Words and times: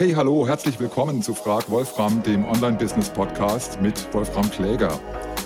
Hey, 0.00 0.12
hallo, 0.12 0.48
herzlich 0.48 0.80
willkommen 0.80 1.20
zu 1.20 1.34
Frag 1.34 1.68
Wolfram, 1.68 2.22
dem 2.22 2.46
Online-Business-Podcast 2.46 3.82
mit 3.82 4.08
Wolfram 4.14 4.50
Kläger. 4.50 4.98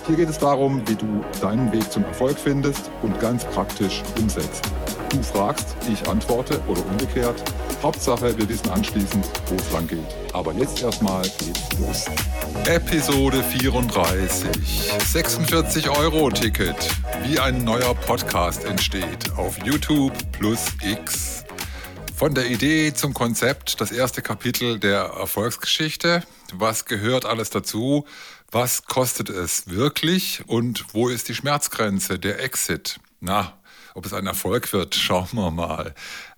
Hier 0.07 0.15
geht 0.15 0.29
es 0.29 0.37
darum, 0.37 0.81
wie 0.87 0.95
du 0.95 1.25
deinen 1.41 1.73
Weg 1.73 1.91
zum 1.91 2.05
Erfolg 2.05 2.39
findest 2.39 2.89
und 3.01 3.19
ganz 3.19 3.43
praktisch 3.43 4.01
umsetzt. 4.17 4.63
Du 5.09 5.21
fragst, 5.21 5.75
ich 5.91 6.07
antworte 6.07 6.61
oder 6.69 6.79
umgekehrt. 6.85 7.43
Hauptsache, 7.83 8.37
wir 8.37 8.47
wissen 8.47 8.69
anschließend, 8.69 9.29
wo 9.47 9.55
es 9.55 9.73
lang 9.73 9.87
geht. 9.87 9.99
Aber 10.31 10.53
jetzt 10.53 10.81
erstmal 10.81 11.23
geht's 11.23 11.77
los. 11.77 12.05
Episode 12.65 13.43
34. 13.43 14.47
46 15.05 15.89
Euro 15.89 16.29
Ticket. 16.29 16.77
Wie 17.23 17.41
ein 17.41 17.65
neuer 17.65 17.93
Podcast 17.93 18.63
entsteht 18.63 19.33
auf 19.35 19.57
YouTube 19.65 20.13
plus 20.31 20.67
X. 20.81 21.44
Von 22.15 22.33
der 22.33 22.49
Idee 22.49 22.93
zum 22.93 23.13
Konzept, 23.13 23.81
das 23.81 23.91
erste 23.91 24.21
Kapitel 24.21 24.79
der 24.79 25.01
Erfolgsgeschichte. 25.01 26.23
Was 26.53 26.85
gehört 26.85 27.25
alles 27.25 27.49
dazu? 27.49 28.05
Was 28.51 28.85
kostet 28.85 29.29
es 29.29 29.67
wirklich? 29.67 30.41
Und 30.47 30.93
wo 30.93 31.09
ist 31.09 31.27
die 31.27 31.35
Schmerzgrenze, 31.35 32.17
der 32.17 32.41
Exit? 32.41 33.01
Na, 33.19 33.59
ob 33.95 34.05
es 34.05 34.13
ein 34.13 34.27
Erfolg 34.27 34.71
wird, 34.71 34.95
schauen 34.95 35.27
wir 35.33 35.51
mal. 35.51 35.93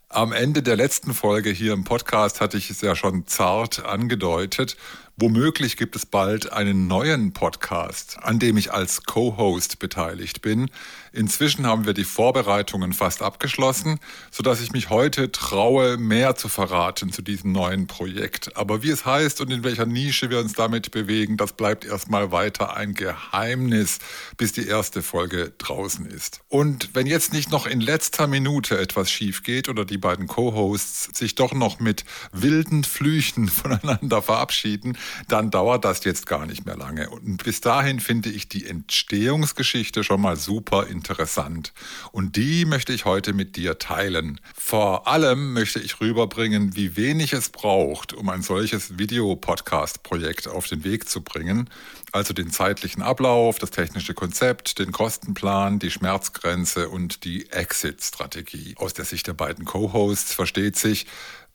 Am 0.09 0.31
Ende 0.31 0.63
der 0.63 0.77
letzten 0.77 1.13
Folge 1.13 1.51
hier 1.51 1.73
im 1.73 1.83
Podcast 1.83 2.41
hatte 2.41 2.57
ich 2.57 2.71
es 2.71 2.81
ja 2.81 2.95
schon 2.95 3.27
zart 3.27 3.85
angedeutet. 3.85 4.77
Womöglich 5.15 5.77
gibt 5.77 5.95
es 5.95 6.05
bald 6.05 6.51
einen 6.53 6.87
neuen 6.87 7.33
Podcast, 7.33 8.17
an 8.21 8.39
dem 8.39 8.57
ich 8.57 8.71
als 8.71 9.03
Co-Host 9.03 9.79
beteiligt 9.79 10.41
bin. 10.41 10.71
Inzwischen 11.13 11.65
haben 11.65 11.85
wir 11.85 11.93
die 11.93 12.03
Vorbereitungen 12.03 12.93
fast 12.93 13.21
abgeschlossen, 13.21 13.99
sodass 14.31 14.61
ich 14.61 14.71
mich 14.71 14.89
heute 14.89 15.31
traue, 15.31 15.97
mehr 15.97 16.35
zu 16.35 16.49
verraten 16.49 17.11
zu 17.11 17.21
diesem 17.21 17.51
neuen 17.51 17.87
Projekt. 17.87 18.55
Aber 18.57 18.83
wie 18.83 18.89
es 18.89 19.05
heißt 19.05 19.41
und 19.41 19.51
in 19.51 19.63
welcher 19.63 19.85
Nische 19.85 20.29
wir 20.29 20.39
uns 20.39 20.53
damit 20.53 20.91
bewegen, 20.91 21.37
das 21.37 21.53
bleibt 21.53 21.85
erstmal 21.85 22.31
weiter 22.31 22.75
ein 22.75 22.93
Geheimnis, 22.93 23.99
bis 24.37 24.51
die 24.53 24.67
erste 24.67 25.01
Folge 25.01 25.53
draußen 25.57 26.05
ist. 26.05 26.41
Und 26.49 26.89
wenn 26.93 27.07
jetzt 27.07 27.33
nicht 27.33 27.51
noch 27.51 27.65
in 27.65 27.81
letzter 27.81 28.27
Minute 28.27 28.77
etwas 28.77 29.09
schief 29.09 29.43
geht 29.43 29.69
oder 29.69 29.85
die 29.85 29.97
beiden 29.97 30.27
Co-Hosts 30.27 31.17
sich 31.17 31.35
doch 31.35 31.53
noch 31.53 31.79
mit 31.79 32.05
wilden 32.31 32.83
Flüchen 32.83 33.47
voneinander 33.47 34.21
verabschieden, 34.21 34.97
dann 35.27 35.51
dauert 35.51 35.85
das 35.85 36.03
jetzt 36.03 36.27
gar 36.27 36.45
nicht 36.45 36.65
mehr 36.65 36.77
lange. 36.77 37.09
Und 37.09 37.43
bis 37.43 37.61
dahin 37.61 37.99
finde 37.99 38.29
ich 38.29 38.49
die 38.49 38.65
Entstehungsgeschichte 38.65 40.03
schon 40.03 40.21
mal 40.21 40.35
super 40.35 40.87
interessant 40.87 41.06
interessant. 41.07 41.73
Und 42.11 42.35
die 42.35 42.65
möchte 42.65 42.91
ich 42.91 43.05
heute 43.05 43.33
mit 43.33 43.55
dir 43.55 43.79
teilen. 43.79 44.41
Vor 44.53 45.07
allem 45.07 45.53
möchte 45.53 45.79
ich 45.79 46.01
rüberbringen, 46.01 46.75
wie 46.75 46.97
wenig 46.97 47.33
es 47.33 47.49
braucht, 47.49 48.13
um 48.13 48.27
ein 48.29 48.41
solches 48.41 48.97
Videopodcast-Projekt 48.97 50.47
auf 50.47 50.67
den 50.67 50.83
Weg 50.83 51.07
zu 51.07 51.21
bringen. 51.21 51.69
Also 52.11 52.33
den 52.33 52.51
zeitlichen 52.51 53.01
Ablauf, 53.01 53.59
das 53.59 53.71
technische 53.71 54.13
Konzept, 54.13 54.79
den 54.79 54.91
Kostenplan, 54.91 55.79
die 55.79 55.91
Schmerzgrenze 55.91 56.89
und 56.89 57.23
die 57.23 57.49
Exit-Strategie. 57.51 58.75
Aus 58.77 58.93
der 58.93 59.05
Sicht 59.05 59.27
der 59.27 59.33
beiden 59.33 59.65
Co-Hosts 59.65 60.33
versteht 60.33 60.77
sich, 60.77 61.05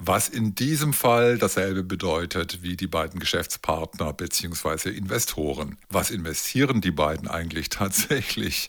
was 0.04 0.28
in 0.28 0.54
diesem 0.54 0.92
Fall 0.92 1.38
dasselbe 1.38 1.84
bedeutet 1.84 2.62
wie 2.62 2.76
die 2.76 2.88
beiden 2.88 3.20
Geschäftspartner 3.20 4.12
bzw. 4.12 4.90
Investoren. 4.90 5.78
Was 5.90 6.10
investieren 6.10 6.80
die 6.80 6.90
beiden 6.90 7.28
eigentlich 7.28 7.68
tatsächlich? 7.70 8.68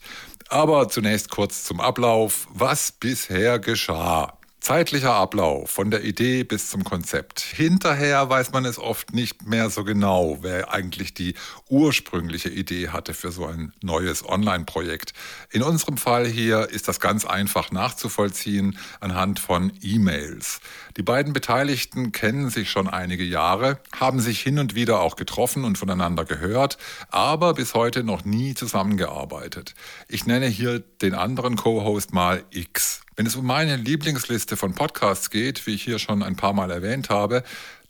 Aber 0.53 0.87
zunächst 0.87 1.31
kurz 1.31 1.63
zum 1.63 1.81
Ablauf. 1.81 2.47
Was 2.53 2.91
bisher 2.91 3.57
geschah? 3.57 4.37
Zeitlicher 4.63 5.13
Ablauf 5.13 5.71
von 5.71 5.91
der 5.91 6.05
Idee 6.05 6.45
bis 6.45 6.69
zum 6.69 6.85
Konzept. 6.85 7.41
Hinterher 7.41 8.29
weiß 8.29 8.53
man 8.53 8.63
es 8.63 8.79
oft 8.79 9.13
nicht 9.13 9.45
mehr 9.45 9.69
so 9.69 9.83
genau, 9.83 10.37
wer 10.39 10.71
eigentlich 10.71 11.13
die 11.13 11.35
ursprüngliche 11.67 12.47
Idee 12.47 12.87
hatte 12.87 13.13
für 13.13 13.33
so 13.33 13.45
ein 13.45 13.73
neues 13.81 14.25
Online-Projekt. 14.25 15.11
In 15.51 15.63
unserem 15.63 15.97
Fall 15.97 16.25
hier 16.25 16.69
ist 16.69 16.87
das 16.87 17.01
ganz 17.01 17.25
einfach 17.25 17.71
nachzuvollziehen 17.71 18.79
anhand 19.01 19.41
von 19.41 19.73
E-Mails. 19.81 20.61
Die 20.95 21.03
beiden 21.03 21.33
Beteiligten 21.33 22.13
kennen 22.13 22.49
sich 22.49 22.71
schon 22.71 22.87
einige 22.87 23.25
Jahre, 23.25 23.79
haben 23.93 24.21
sich 24.21 24.39
hin 24.39 24.59
und 24.59 24.75
wieder 24.75 25.01
auch 25.01 25.17
getroffen 25.17 25.65
und 25.65 25.77
voneinander 25.77 26.23
gehört, 26.23 26.77
aber 27.09 27.53
bis 27.53 27.73
heute 27.73 28.05
noch 28.05 28.23
nie 28.23 28.53
zusammengearbeitet. 28.53 29.75
Ich 30.07 30.25
nenne 30.25 30.47
hier 30.47 30.79
den 30.79 31.15
anderen 31.15 31.57
Co-Host 31.57 32.13
mal 32.13 32.45
X. 32.49 33.01
Wenn 33.15 33.27
es 33.27 33.35
um 33.35 33.45
meine 33.45 33.75
Lieblingsliste 33.75 34.57
von 34.57 34.73
Podcasts 34.73 35.29
geht, 35.29 35.67
wie 35.67 35.75
ich 35.75 35.83
hier 35.83 35.99
schon 35.99 36.23
ein 36.23 36.35
paar 36.35 36.53
Mal 36.53 36.71
erwähnt 36.71 37.09
habe, 37.09 37.43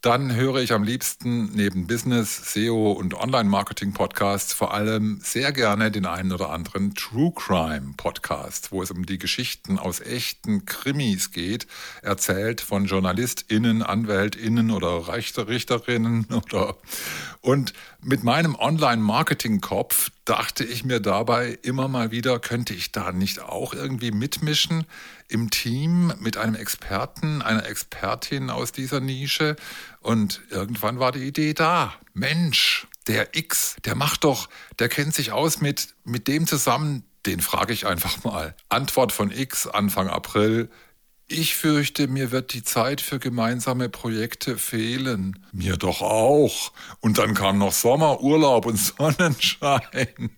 dann 0.04 0.36
höre 0.36 0.58
ich 0.58 0.74
am 0.74 0.84
liebsten 0.84 1.56
neben 1.56 1.88
Business, 1.88 2.52
SEO 2.52 2.92
und 2.92 3.14
Online-Marketing-Podcasts 3.14 4.52
vor 4.52 4.74
allem 4.74 5.22
sehr 5.24 5.54
gerne 5.54 5.92
den 5.92 6.06
einen 6.06 6.34
oder 6.34 6.50
anderen 6.50 6.94
True 6.94 7.32
Crime-Podcast, 7.34 8.74
wo 8.74 8.84
es 8.84 8.92
um 8.92 9.06
die 9.06 9.18
Geschichten 9.18 9.80
aus 9.80 10.02
echten 10.02 10.66
Krimis 10.66 11.32
geht, 11.32 11.68
erzählt 12.02 12.60
von 12.60 12.84
JournalistInnen, 12.84 13.82
AnwältInnen 13.82 14.72
oder 14.72 15.08
Richterinnen 15.08 16.28
oder 16.34 16.76
und 17.40 17.72
mit 18.02 18.26
meinem 18.26 18.56
Online-Marketing-Kopf 18.56 20.10
dachte 20.26 20.64
ich 20.64 20.86
mir 20.86 21.00
dabei 21.00 21.58
immer 21.62 21.88
mal 21.88 22.12
wieder, 22.12 22.40
könnte 22.40 22.74
ich 22.74 22.92
da 22.92 23.12
nicht 23.12 23.42
auch 23.42 23.74
irgendwie 23.74 24.12
mitmischen 24.12 24.86
im 25.28 25.50
Team 25.50 26.14
mit 26.20 26.38
einem 26.38 26.56
Experten, 26.56 27.42
einer 27.42 27.66
Expertin 27.66 28.50
aus 28.50 28.72
dieser 28.72 29.00
Nische? 29.00 29.56
Und 30.00 30.42
irgendwann 30.50 31.00
war 31.00 31.12
die 31.12 31.28
Idee 31.28 31.54
da. 31.54 31.94
Mensch, 32.14 32.88
der 33.08 33.36
X, 33.36 33.76
der 33.86 33.96
macht 33.96 34.24
doch, 34.24 34.50
der 34.80 34.90
kennt 34.90 35.14
sich 35.14 35.32
aus 35.32 35.60
mit, 35.60 35.94
mit 36.06 36.28
dem 36.28 36.48
zusammen, 36.48 37.04
den 37.26 37.42
frage 37.42 37.74
ich 37.74 37.86
einfach 37.86 38.24
mal. 38.24 38.56
Antwort 38.70 39.12
von 39.12 39.32
X 39.32 39.68
Anfang 39.68 40.08
April. 40.08 40.70
Ich 41.36 41.56
fürchte, 41.56 42.08
mir 42.08 42.30
wird 42.30 42.54
die 42.54 42.64
Zeit 42.64 43.02
für 43.02 43.18
gemeinsame 43.18 43.90
Projekte 43.90 44.60
fehlen. 44.60 45.40
Mir 45.52 45.78
doch 45.78 46.04
auch. 46.04 46.72
Und 47.00 47.18
dann 47.18 47.34
kam 47.34 47.58
noch 47.58 47.72
Sommer, 47.72 48.22
Urlaub 48.22 48.68
und 48.68 48.78
Sonnenschein. 48.78 50.30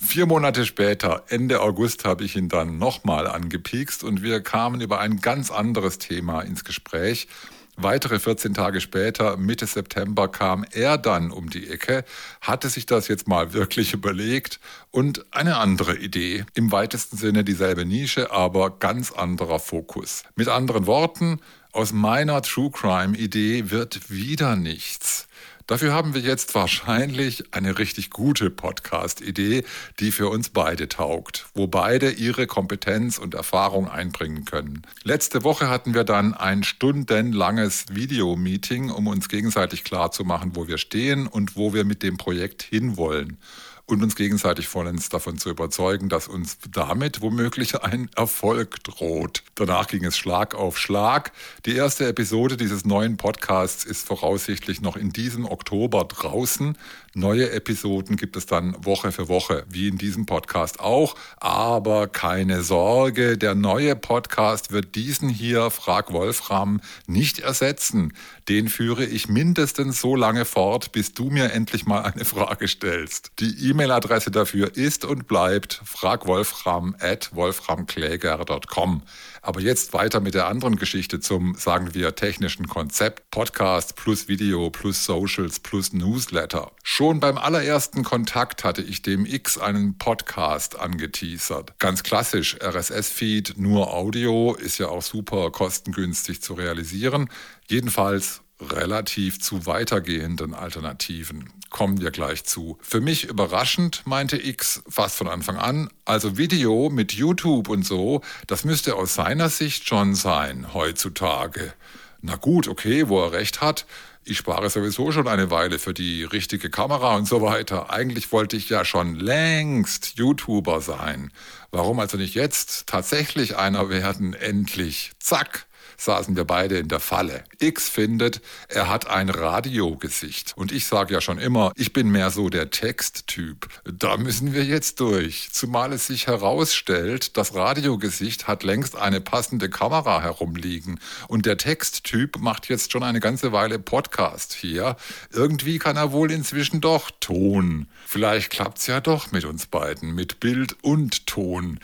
Vier 0.00 0.26
Monate 0.26 0.66
später, 0.66 1.22
Ende 1.28 1.60
August, 1.60 2.04
habe 2.04 2.24
ich 2.24 2.34
ihn 2.34 2.48
dann 2.48 2.76
nochmal 2.76 3.28
angepiekst 3.28 4.02
und 4.02 4.20
wir 4.20 4.40
kamen 4.40 4.80
über 4.80 4.98
ein 4.98 5.20
ganz 5.20 5.52
anderes 5.52 5.98
Thema 5.98 6.40
ins 6.40 6.64
Gespräch. 6.64 7.28
Weitere 7.76 8.18
14 8.18 8.54
Tage 8.54 8.80
später, 8.80 9.36
Mitte 9.36 9.66
September, 9.66 10.28
kam 10.28 10.64
er 10.72 10.96
dann 10.96 11.30
um 11.30 11.50
die 11.50 11.68
Ecke, 11.68 12.04
hatte 12.40 12.70
sich 12.70 12.86
das 12.86 13.06
jetzt 13.08 13.28
mal 13.28 13.52
wirklich 13.52 13.92
überlegt 13.92 14.60
und 14.90 15.26
eine 15.30 15.58
andere 15.58 15.96
Idee. 15.96 16.46
Im 16.54 16.72
weitesten 16.72 17.18
Sinne 17.18 17.44
dieselbe 17.44 17.84
Nische, 17.84 18.30
aber 18.30 18.78
ganz 18.78 19.12
anderer 19.12 19.58
Fokus. 19.58 20.22
Mit 20.36 20.48
anderen 20.48 20.86
Worten, 20.86 21.40
aus 21.72 21.92
meiner 21.92 22.40
True 22.40 22.70
Crime 22.70 23.14
Idee 23.14 23.70
wird 23.70 24.08
wieder 24.10 24.56
nichts. 24.56 25.28
Dafür 25.66 25.92
haben 25.92 26.14
wir 26.14 26.20
jetzt 26.20 26.54
wahrscheinlich 26.54 27.52
eine 27.52 27.78
richtig 27.78 28.10
gute 28.10 28.50
Podcast-Idee, 28.50 29.64
die 29.98 30.12
für 30.12 30.28
uns 30.28 30.50
beide 30.50 30.88
taugt, 30.88 31.46
wo 31.54 31.66
beide 31.66 32.12
ihre 32.12 32.46
Kompetenz 32.46 33.18
und 33.18 33.34
Erfahrung 33.34 33.88
einbringen 33.88 34.44
können. 34.44 34.82
Letzte 35.02 35.42
Woche 35.42 35.68
hatten 35.68 35.92
wir 35.92 36.04
dann 36.04 36.34
ein 36.34 36.62
stundenlanges 36.62 37.86
Videomeeting, 37.90 38.90
um 38.90 39.08
uns 39.08 39.28
gegenseitig 39.28 39.82
klarzumachen, 39.82 40.54
wo 40.54 40.68
wir 40.68 40.78
stehen 40.78 41.26
und 41.26 41.56
wo 41.56 41.74
wir 41.74 41.84
mit 41.84 42.04
dem 42.04 42.16
Projekt 42.16 42.62
hinwollen 42.62 43.38
und 43.86 44.02
uns 44.02 44.16
gegenseitig 44.16 44.66
vollends 44.66 45.08
davon 45.08 45.38
zu 45.38 45.48
überzeugen, 45.48 46.08
dass 46.08 46.26
uns 46.26 46.58
damit 46.70 47.20
womöglich 47.20 47.82
ein 47.82 48.10
Erfolg 48.16 48.82
droht. 48.82 49.44
Danach 49.54 49.86
ging 49.86 50.04
es 50.04 50.16
Schlag 50.16 50.54
auf 50.56 50.76
Schlag. 50.76 51.32
Die 51.66 51.76
erste 51.76 52.06
Episode 52.08 52.56
dieses 52.56 52.84
neuen 52.84 53.16
Podcasts 53.16 53.84
ist 53.84 54.06
voraussichtlich 54.06 54.80
noch 54.80 54.96
in 54.96 55.10
diesem 55.10 55.44
Oktober 55.44 56.04
draußen. 56.04 56.76
Neue 57.14 57.50
Episoden 57.50 58.16
gibt 58.16 58.36
es 58.36 58.44
dann 58.44 58.76
Woche 58.84 59.12
für 59.12 59.28
Woche, 59.28 59.64
wie 59.70 59.88
in 59.88 59.96
diesem 59.96 60.26
Podcast 60.26 60.80
auch. 60.80 61.14
Aber 61.38 62.08
keine 62.08 62.62
Sorge, 62.62 63.38
der 63.38 63.54
neue 63.54 63.96
Podcast 63.96 64.72
wird 64.72 64.96
diesen 64.96 65.28
hier, 65.28 65.70
Frag 65.70 66.12
Wolfram, 66.12 66.80
nicht 67.06 67.38
ersetzen. 67.38 68.12
Den 68.48 68.68
führe 68.68 69.04
ich 69.04 69.28
mindestens 69.28 70.00
so 70.00 70.14
lange 70.14 70.44
fort, 70.44 70.92
bis 70.92 71.14
du 71.14 71.30
mir 71.30 71.52
endlich 71.52 71.86
mal 71.86 72.02
eine 72.02 72.24
Frage 72.24 72.68
stellst. 72.68 73.32
Die 73.38 73.66
E-Mail-Adresse 73.76 74.30
dafür 74.30 74.74
ist 74.74 75.04
und 75.04 75.26
bleibt 75.26 75.82
fragwolfram 75.84 76.96
at 76.98 77.28
wolframkläger.com. 77.34 79.02
Aber 79.42 79.60
jetzt 79.60 79.92
weiter 79.92 80.20
mit 80.20 80.32
der 80.32 80.46
anderen 80.46 80.76
Geschichte 80.76 81.20
zum, 81.20 81.54
sagen 81.56 81.92
wir, 81.92 82.14
technischen 82.14 82.68
Konzept. 82.68 83.30
Podcast 83.30 83.94
plus 83.94 84.28
Video 84.28 84.70
plus 84.70 85.04
Socials 85.04 85.60
plus 85.60 85.92
Newsletter. 85.92 86.72
Schon 86.82 87.20
beim 87.20 87.36
allerersten 87.36 88.02
Kontakt 88.02 88.64
hatte 88.64 88.80
ich 88.80 89.02
dem 89.02 89.26
X 89.26 89.58
einen 89.58 89.98
Podcast 89.98 90.80
angeteasert. 90.80 91.78
Ganz 91.78 92.02
klassisch, 92.02 92.56
RSS-Feed, 92.62 93.58
nur 93.58 93.92
Audio, 93.92 94.54
ist 94.54 94.78
ja 94.78 94.88
auch 94.88 95.02
super 95.02 95.50
kostengünstig 95.50 96.40
zu 96.40 96.54
realisieren. 96.54 97.28
Jedenfalls 97.68 98.40
relativ 98.60 99.40
zu 99.40 99.66
weitergehenden 99.66 100.54
Alternativen. 100.54 101.50
Kommen 101.70 102.00
wir 102.00 102.10
gleich 102.10 102.44
zu. 102.44 102.78
Für 102.80 103.00
mich 103.00 103.24
überraschend, 103.24 104.02
meinte 104.06 104.36
X 104.36 104.82
fast 104.88 105.16
von 105.16 105.28
Anfang 105.28 105.56
an, 105.56 105.90
also 106.04 106.38
Video 106.38 106.90
mit 106.90 107.12
YouTube 107.12 107.68
und 107.68 107.84
so, 107.84 108.22
das 108.46 108.64
müsste 108.64 108.96
aus 108.96 109.14
seiner 109.14 109.50
Sicht 109.50 109.86
schon 109.88 110.14
sein 110.14 110.72
heutzutage. 110.74 111.74
Na 112.22 112.36
gut, 112.36 112.66
okay, 112.68 113.08
wo 113.08 113.22
er 113.22 113.32
recht 113.32 113.60
hat. 113.60 113.86
Ich 114.28 114.38
spare 114.38 114.68
sowieso 114.70 115.12
schon 115.12 115.28
eine 115.28 115.52
Weile 115.52 115.78
für 115.78 115.94
die 115.94 116.24
richtige 116.24 116.68
Kamera 116.68 117.14
und 117.14 117.28
so 117.28 117.42
weiter. 117.42 117.90
Eigentlich 117.90 118.32
wollte 118.32 118.56
ich 118.56 118.68
ja 118.68 118.84
schon 118.84 119.14
längst 119.14 120.14
YouTuber 120.16 120.80
sein. 120.80 121.30
Warum 121.70 122.00
also 122.00 122.16
nicht 122.16 122.34
jetzt 122.34 122.88
tatsächlich 122.88 123.56
einer 123.56 123.88
werden? 123.88 124.34
Endlich. 124.34 125.12
Zack 125.20 125.65
saßen 125.96 126.36
wir 126.36 126.44
beide 126.44 126.78
in 126.78 126.88
der 126.88 127.00
Falle. 127.00 127.44
X 127.58 127.88
findet, 127.88 128.40
er 128.68 128.88
hat 128.88 129.08
ein 129.08 129.28
Radiogesicht. 129.28 130.54
Und 130.56 130.72
ich 130.72 130.86
sage 130.86 131.14
ja 131.14 131.20
schon 131.20 131.38
immer, 131.38 131.72
ich 131.76 131.92
bin 131.92 132.10
mehr 132.10 132.30
so 132.30 132.48
der 132.48 132.70
Texttyp. 132.70 133.68
Da 133.84 134.16
müssen 134.16 134.52
wir 134.52 134.64
jetzt 134.64 135.00
durch. 135.00 135.48
Zumal 135.52 135.92
es 135.92 136.06
sich 136.06 136.26
herausstellt, 136.26 137.36
das 137.36 137.54
Radiogesicht 137.54 138.46
hat 138.48 138.62
längst 138.62 138.96
eine 138.96 139.20
passende 139.20 139.68
Kamera 139.68 140.22
herumliegen. 140.22 141.00
Und 141.28 141.46
der 141.46 141.56
Texttyp 141.56 142.38
macht 142.38 142.68
jetzt 142.68 142.92
schon 142.92 143.02
eine 143.02 143.20
ganze 143.20 143.52
Weile 143.52 143.78
Podcast 143.78 144.52
hier. 144.52 144.96
Irgendwie 145.32 145.78
kann 145.78 145.96
er 145.96 146.12
wohl 146.12 146.30
inzwischen 146.30 146.80
doch 146.80 147.10
Ton. 147.20 147.86
Vielleicht 148.06 148.50
klappt's 148.50 148.86
ja 148.86 149.00
doch 149.00 149.32
mit 149.32 149.44
uns 149.44 149.66
beiden, 149.66 150.14
mit 150.14 150.40
Bild 150.40 150.76
und 150.82 151.26
Ton. 151.26 151.80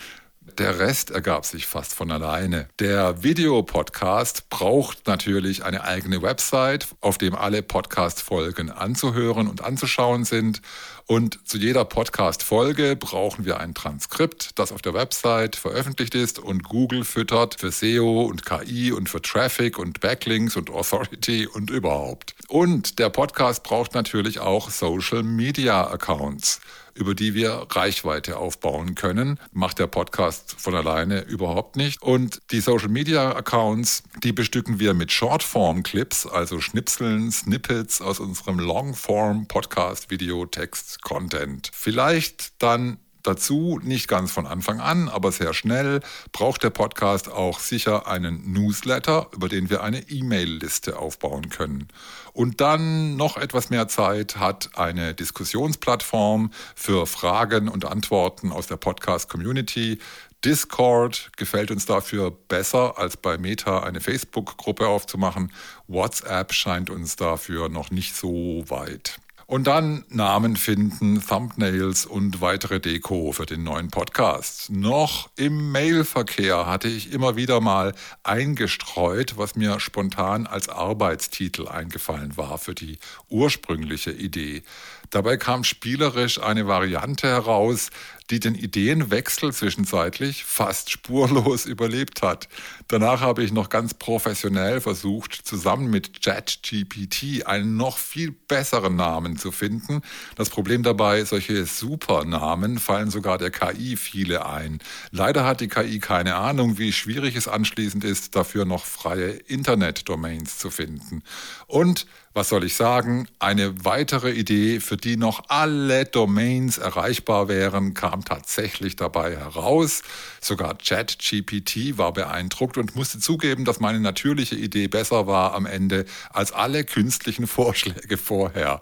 Der 0.59 0.79
Rest 0.79 1.11
ergab 1.11 1.47
sich 1.47 1.67
fast 1.67 1.95
von 1.95 2.11
alleine. 2.11 2.69
Der 2.79 3.23
Videopodcast 3.23 4.51
braucht 4.51 5.07
natürlich 5.07 5.65
eine 5.65 5.85
eigene 5.85 6.21
Website, 6.21 6.89
auf 7.01 7.17
dem 7.17 7.35
alle 7.35 7.63
Podcast-Folgen 7.63 8.71
anzuhören 8.71 9.49
und 9.49 9.65
anzuschauen 9.65 10.25
sind. 10.25 10.61
Und 11.07 11.47
zu 11.49 11.57
jeder 11.57 11.85
Podcast-Folge 11.85 12.97
brauchen 12.97 13.45
wir 13.45 13.61
ein 13.61 13.75
Transkript, 13.75 14.59
das 14.59 14.73
auf 14.73 14.83
der 14.83 14.95
Website 14.95 15.57
veröffentlicht 15.57 16.15
ist 16.15 16.39
und 16.39 16.65
Google 16.65 17.05
füttert 17.05 17.59
für 17.59 17.73
SEO 17.73 18.23
und 18.23 18.45
KI 18.45 18.93
und 18.93 19.09
für 19.09 19.23
Traffic 19.23 19.79
und 19.79 20.01
Backlinks 20.01 20.57
und 20.57 20.71
Authority 20.71 21.47
und 21.47 21.71
überhaupt. 21.71 22.35
Und 22.49 22.99
der 22.99 23.09
Podcast 23.09 23.63
braucht 23.63 23.95
natürlich 23.95 24.41
auch 24.41 24.71
Social 24.71 25.23
Media 25.23 25.91
Accounts 25.91 26.61
über 26.95 27.15
die 27.15 27.35
wir 27.35 27.67
Reichweite 27.71 28.37
aufbauen 28.37 28.95
können. 28.95 29.39
Macht 29.53 29.79
der 29.79 29.87
Podcast 29.87 30.55
von 30.59 30.75
alleine 30.75 31.23
überhaupt 31.23 31.77
nicht. 31.77 32.03
Und 32.03 32.41
die 32.51 32.61
Social 32.61 32.89
Media 32.89 33.35
Accounts, 33.35 34.03
die 34.23 34.33
bestücken 34.33 34.79
wir 34.79 34.95
mit 34.95 35.13
Shortform 35.13 35.83
Clips, 35.83 36.27
also 36.27 36.61
Schnipseln, 36.61 37.31
Snippets 37.31 38.01
aus 38.01 38.21
unserem 38.21 38.59
Longform 38.59 39.47
Podcast, 39.47 40.11
Video, 40.11 40.47
Text, 40.47 41.03
Content. 41.03 41.71
Vielleicht 41.73 42.63
dann 42.63 42.99
Dazu, 43.23 43.79
nicht 43.83 44.09
ganz 44.09 44.33
von 44.33 44.47
Anfang 44.47 44.81
an, 44.81 45.09
aber 45.09 45.31
sehr 45.31 45.55
schnell, 45.55 46.01
braucht 46.33 46.65
der 46.65 46.71
Podcast 46.71 47.31
auch 47.31 47.61
sicher 47.61 48.09
einen 48.09 48.53
Newsletter, 48.53 49.29
über 49.33 49.49
den 49.49 49.71
wir 49.71 49.83
eine 49.83 50.01
E-Mail-Liste 50.11 50.99
aufbauen 50.99 51.49
können. 51.49 51.87
Und 52.33 52.61
dann 52.61 53.17
noch 53.17 53.37
etwas 53.37 53.71
mehr 53.71 53.87
Zeit 53.87 54.37
hat 54.37 54.71
eine 54.75 55.15
Diskussionsplattform 55.15 56.51
für 56.75 57.07
Fragen 57.07 57.69
und 57.69 57.85
Antworten 57.85 58.51
aus 58.51 58.67
der 58.67 58.77
Podcast-Community. 58.77 59.99
Discord 60.45 61.31
gefällt 61.37 61.71
uns 61.71 61.87
dafür 61.87 62.33
besser, 62.33 62.99
als 62.99 63.17
bei 63.17 63.39
Meta 63.39 63.85
eine 63.85 64.01
Facebook-Gruppe 64.01 64.89
aufzumachen. 64.89 65.53
WhatsApp 65.87 66.53
scheint 66.53 66.91
uns 66.91 67.15
dafür 67.15 67.69
noch 67.69 67.93
nicht 67.93 68.17
so 68.17 68.65
weit. 68.67 69.21
Und 69.53 69.67
dann 69.67 70.07
Namen 70.09 70.57
finden, 70.57 71.21
Thumbnails 71.21 72.07
und 72.07 72.41
weitere 72.41 72.81
Deko 72.81 73.33
für 73.33 73.45
den 73.45 73.63
neuen 73.65 73.91
Podcast. 73.91 74.71
Noch 74.71 75.29
im 75.37 75.71
Mailverkehr 75.71 76.65
hatte 76.65 76.89
ich 76.89 77.13
immer 77.13 77.37
wieder 77.37 77.61
mal 77.61 77.93
eingestreut, 78.23 79.37
was 79.37 79.55
mir 79.55 79.79
spontan 79.79 80.47
als 80.47 80.71
Arbeitstitel 80.71 81.69
eingefallen 81.69 82.39
war 82.39 82.57
für 82.57 82.75
die 82.75 82.99
ursprüngliche 83.29 84.13
Idee. 84.13 84.63
Dabei 85.11 85.37
kam 85.37 85.65
spielerisch 85.65 86.41
eine 86.41 86.67
Variante 86.67 87.27
heraus, 87.29 87.91
die 88.31 88.41
den 88.41 88.55
Ideenwechsel 88.55 89.53
zwischenzeitlich 89.53 90.45
fast 90.45 90.91
spurlos 90.91 91.67
überlebt 91.67 92.23
hat. 92.23 92.49
Danach 92.89 93.21
habe 93.21 93.43
ich 93.43 93.53
noch 93.53 93.69
ganz 93.69 93.95
professionell 93.95 94.81
versucht, 94.81 95.35
zusammen 95.35 95.91
mit 95.91 96.23
ChatGPT 96.23 97.47
einen 97.47 97.77
noch 97.77 97.99
viel 97.99 98.33
besseren 98.33 98.97
Namen 98.97 99.39
zu 99.39 99.53
finden. 99.53 100.03
Das 100.37 100.51
Problem 100.51 100.83
dabei, 100.83 101.25
solche 101.25 101.67
Supernamen 101.67 102.79
fallen 102.79 103.11
sogar 103.11 103.39
der 103.39 103.51
KI 103.51 103.97
viele 103.97 104.47
ein. 104.47 104.79
Leider 105.11 105.45
hat 105.45 105.61
die 105.61 105.69
KI 105.69 105.99
keine 105.99 106.37
Ahnung, 106.37 106.79
wie 106.79 106.93
schwierig 106.93 107.37
es 107.37 107.49
anschließend 107.49 108.05
ist, 108.05 108.37
dafür 108.37 108.65
noch 108.65 108.85
freie 108.85 109.31
Internet-Domains 109.31 110.59
zu 110.59 110.71
finden. 110.71 111.23
Und 111.67 112.07
was 112.35 112.49
soll 112.49 112.65
ich 112.65 112.77
sagen? 112.77 113.29
Eine 113.39 113.85
weitere 113.85 114.31
Idee, 114.33 114.81
für 114.81 114.97
die 114.97 115.17
noch 115.17 115.45
alle 115.49 116.07
Domains 116.07 116.79
erreichbar 116.79 117.49
wären, 117.49 117.93
kam 117.93 118.25
tatsächlich 118.25 118.97
dabei 118.97 119.37
heraus. 119.37 120.03
Sogar 120.41 120.77
ChatGPT 120.79 121.99
war 121.99 122.13
beeindruckt 122.13 122.79
und 122.79 122.97
musste 122.97 123.19
zugeben, 123.19 123.65
dass 123.65 123.81
meine 123.81 124.01
natürliche 124.01 124.57
Idee 124.57 124.89
besser 124.89 125.27
war 125.27 125.55
am 125.55 125.67
Ende 125.67 126.07
als 126.31 126.53
alle 126.53 126.85
künstlichen 126.85 127.47
Vorschläge 127.53 128.17
vorher. 128.17 128.81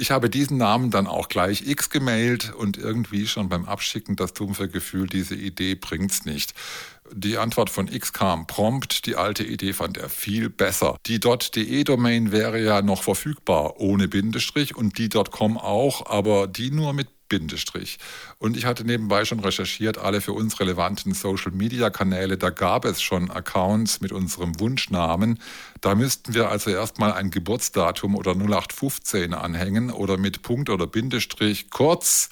Ich 0.00 0.12
habe 0.12 0.30
diesen 0.30 0.58
Namen 0.58 0.92
dann 0.92 1.08
auch 1.08 1.28
gleich 1.28 1.66
X 1.66 1.90
gemailt 1.90 2.54
und 2.54 2.76
irgendwie 2.76 3.26
schon 3.26 3.48
beim 3.48 3.64
Abschicken 3.64 4.14
das 4.14 4.32
dumpfe 4.32 4.68
Gefühl, 4.68 5.08
diese 5.08 5.34
Idee 5.34 5.74
bringt's 5.74 6.24
nicht. 6.24 6.54
Die 7.12 7.38
Antwort 7.38 7.70
von 7.70 7.88
X 7.88 8.12
kam 8.12 8.46
prompt, 8.46 9.06
die 9.06 9.16
alte 9.16 9.44
Idee 9.44 9.72
fand 9.72 9.96
er 9.96 10.08
viel 10.08 10.50
besser. 10.50 10.96
Die 11.06 11.20
.de-Domain 11.20 12.32
wäre 12.32 12.62
ja 12.62 12.82
noch 12.82 13.02
verfügbar, 13.02 13.80
ohne 13.80 14.08
Bindestrich 14.08 14.76
und 14.76 14.98
die 14.98 15.08
.com 15.08 15.58
auch, 15.58 16.06
aber 16.06 16.46
die 16.46 16.70
nur 16.70 16.92
mit 16.92 17.08
Bindestrich. 17.28 17.98
Und 18.38 18.56
ich 18.56 18.64
hatte 18.64 18.84
nebenbei 18.84 19.24
schon 19.24 19.40
recherchiert, 19.40 19.98
alle 19.98 20.20
für 20.20 20.32
uns 20.32 20.58
relevanten 20.60 21.14
Social-Media-Kanäle, 21.14 22.38
da 22.38 22.50
gab 22.50 22.84
es 22.84 23.02
schon 23.02 23.30
Accounts 23.30 24.00
mit 24.00 24.12
unserem 24.12 24.58
Wunschnamen. 24.60 25.38
Da 25.80 25.94
müssten 25.94 26.34
wir 26.34 26.48
also 26.48 26.70
erstmal 26.70 27.12
ein 27.12 27.30
Geburtsdatum 27.30 28.16
oder 28.16 28.32
0815 28.32 29.34
anhängen 29.34 29.90
oder 29.90 30.16
mit 30.16 30.42
Punkt 30.42 30.70
oder 30.70 30.86
Bindestrich. 30.86 31.70
Kurz, 31.70 32.30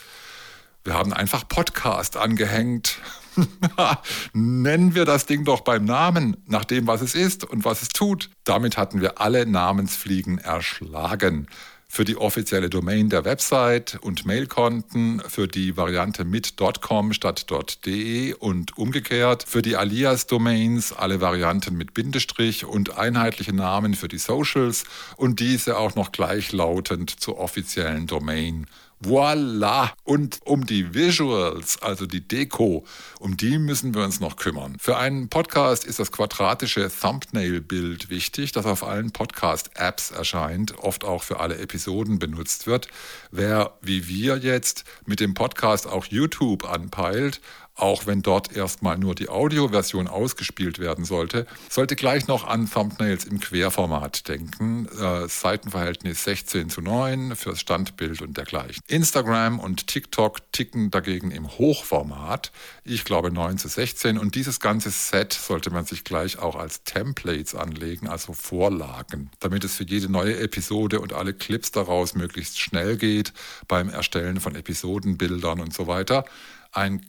wir 0.86 0.94
haben 0.94 1.12
einfach 1.12 1.46
Podcast 1.48 2.16
angehängt. 2.16 2.98
Nennen 4.32 4.94
wir 4.94 5.04
das 5.04 5.26
Ding 5.26 5.44
doch 5.44 5.60
beim 5.60 5.84
Namen, 5.84 6.36
nach 6.46 6.64
dem, 6.64 6.86
was 6.86 7.02
es 7.02 7.14
ist 7.14 7.44
und 7.44 7.64
was 7.64 7.82
es 7.82 7.88
tut. 7.88 8.30
Damit 8.44 8.78
hatten 8.78 9.00
wir 9.00 9.20
alle 9.20 9.46
Namensfliegen 9.46 10.38
erschlagen 10.38 11.48
für 11.88 12.04
die 12.04 12.16
offizielle 12.16 12.68
Domain 12.68 13.08
der 13.08 13.24
Website 13.24 13.98
und 14.00 14.26
Mailkonten, 14.26 15.22
für 15.26 15.46
die 15.48 15.76
Variante 15.76 16.24
mit 16.24 16.54
.com 16.80 17.12
statt 17.12 17.46
.de 17.86 18.34
und 18.34 18.76
umgekehrt, 18.76 19.44
für 19.46 19.62
die 19.62 19.76
Alias-Domains 19.76 20.92
alle 20.92 21.20
Varianten 21.20 21.76
mit 21.76 21.94
Bindestrich 21.94 22.64
und 22.64 22.98
einheitliche 22.98 23.54
Namen 23.54 23.94
für 23.94 24.08
die 24.08 24.18
Socials 24.18 24.84
und 25.16 25.40
diese 25.40 25.78
auch 25.78 25.94
noch 25.94 26.12
gleichlautend 26.12 27.10
zur 27.20 27.38
offiziellen 27.38 28.06
Domain 28.06 28.66
Voila! 29.00 29.92
Und 30.04 30.38
um 30.46 30.64
die 30.64 30.94
Visuals, 30.94 31.82
also 31.82 32.06
die 32.06 32.26
Deko, 32.26 32.86
um 33.20 33.36
die 33.36 33.58
müssen 33.58 33.94
wir 33.94 34.02
uns 34.02 34.20
noch 34.20 34.36
kümmern. 34.36 34.76
Für 34.78 34.96
einen 34.96 35.28
Podcast 35.28 35.84
ist 35.84 35.98
das 35.98 36.10
quadratische 36.10 36.90
Thumbnail-Bild 36.90 38.08
wichtig, 38.08 38.52
das 38.52 38.64
auf 38.64 38.82
allen 38.82 39.10
Podcast-Apps 39.10 40.12
erscheint, 40.12 40.78
oft 40.78 41.04
auch 41.04 41.22
für 41.22 41.40
alle 41.40 41.58
Episoden 41.58 42.18
benutzt 42.18 42.66
wird. 42.66 42.88
Wer 43.30 43.74
wie 43.82 44.08
wir 44.08 44.38
jetzt 44.38 44.84
mit 45.04 45.20
dem 45.20 45.34
Podcast 45.34 45.86
auch 45.86 46.06
YouTube 46.06 46.64
anpeilt, 46.64 47.42
auch 47.76 48.06
wenn 48.06 48.22
dort 48.22 48.56
erstmal 48.56 48.98
nur 48.98 49.14
die 49.14 49.28
Audioversion 49.28 50.08
ausgespielt 50.08 50.78
werden 50.78 51.04
sollte, 51.04 51.46
sollte 51.68 51.94
gleich 51.94 52.26
noch 52.26 52.46
an 52.46 52.70
Thumbnails 52.70 53.24
im 53.24 53.38
Querformat 53.38 54.28
denken. 54.28 54.88
Äh, 54.98 55.28
Seitenverhältnis 55.28 56.24
16 56.24 56.70
zu 56.70 56.80
9 56.80 57.36
fürs 57.36 57.60
Standbild 57.60 58.22
und 58.22 58.36
dergleichen. 58.36 58.82
Instagram 58.86 59.60
und 59.60 59.86
TikTok 59.86 60.52
ticken 60.52 60.90
dagegen 60.90 61.30
im 61.30 61.48
Hochformat. 61.58 62.50
Ich 62.82 63.04
glaube 63.04 63.30
9 63.30 63.58
zu 63.58 63.68
16 63.68 64.16
und 64.16 64.34
dieses 64.34 64.58
ganze 64.58 64.90
Set 64.90 65.34
sollte 65.34 65.70
man 65.70 65.84
sich 65.84 66.02
gleich 66.02 66.38
auch 66.38 66.56
als 66.56 66.82
Templates 66.84 67.54
anlegen, 67.54 68.08
also 68.08 68.32
Vorlagen, 68.32 69.30
damit 69.40 69.64
es 69.64 69.74
für 69.74 69.84
jede 69.84 70.10
neue 70.10 70.38
Episode 70.38 71.00
und 71.00 71.12
alle 71.12 71.34
Clips 71.34 71.72
daraus 71.72 72.14
möglichst 72.14 72.58
schnell 72.58 72.96
geht 72.96 73.34
beim 73.68 73.90
Erstellen 73.90 74.40
von 74.40 74.54
Episodenbildern 74.54 75.60
und 75.60 75.74
so 75.74 75.86
weiter. 75.86 76.24
Ein 76.72 77.08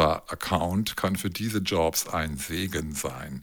Canva-Account 0.00 0.96
kann 0.96 1.16
für 1.16 1.30
diese 1.30 1.58
Jobs 1.58 2.08
ein 2.08 2.36
Segen 2.38 2.94
sein. 2.94 3.42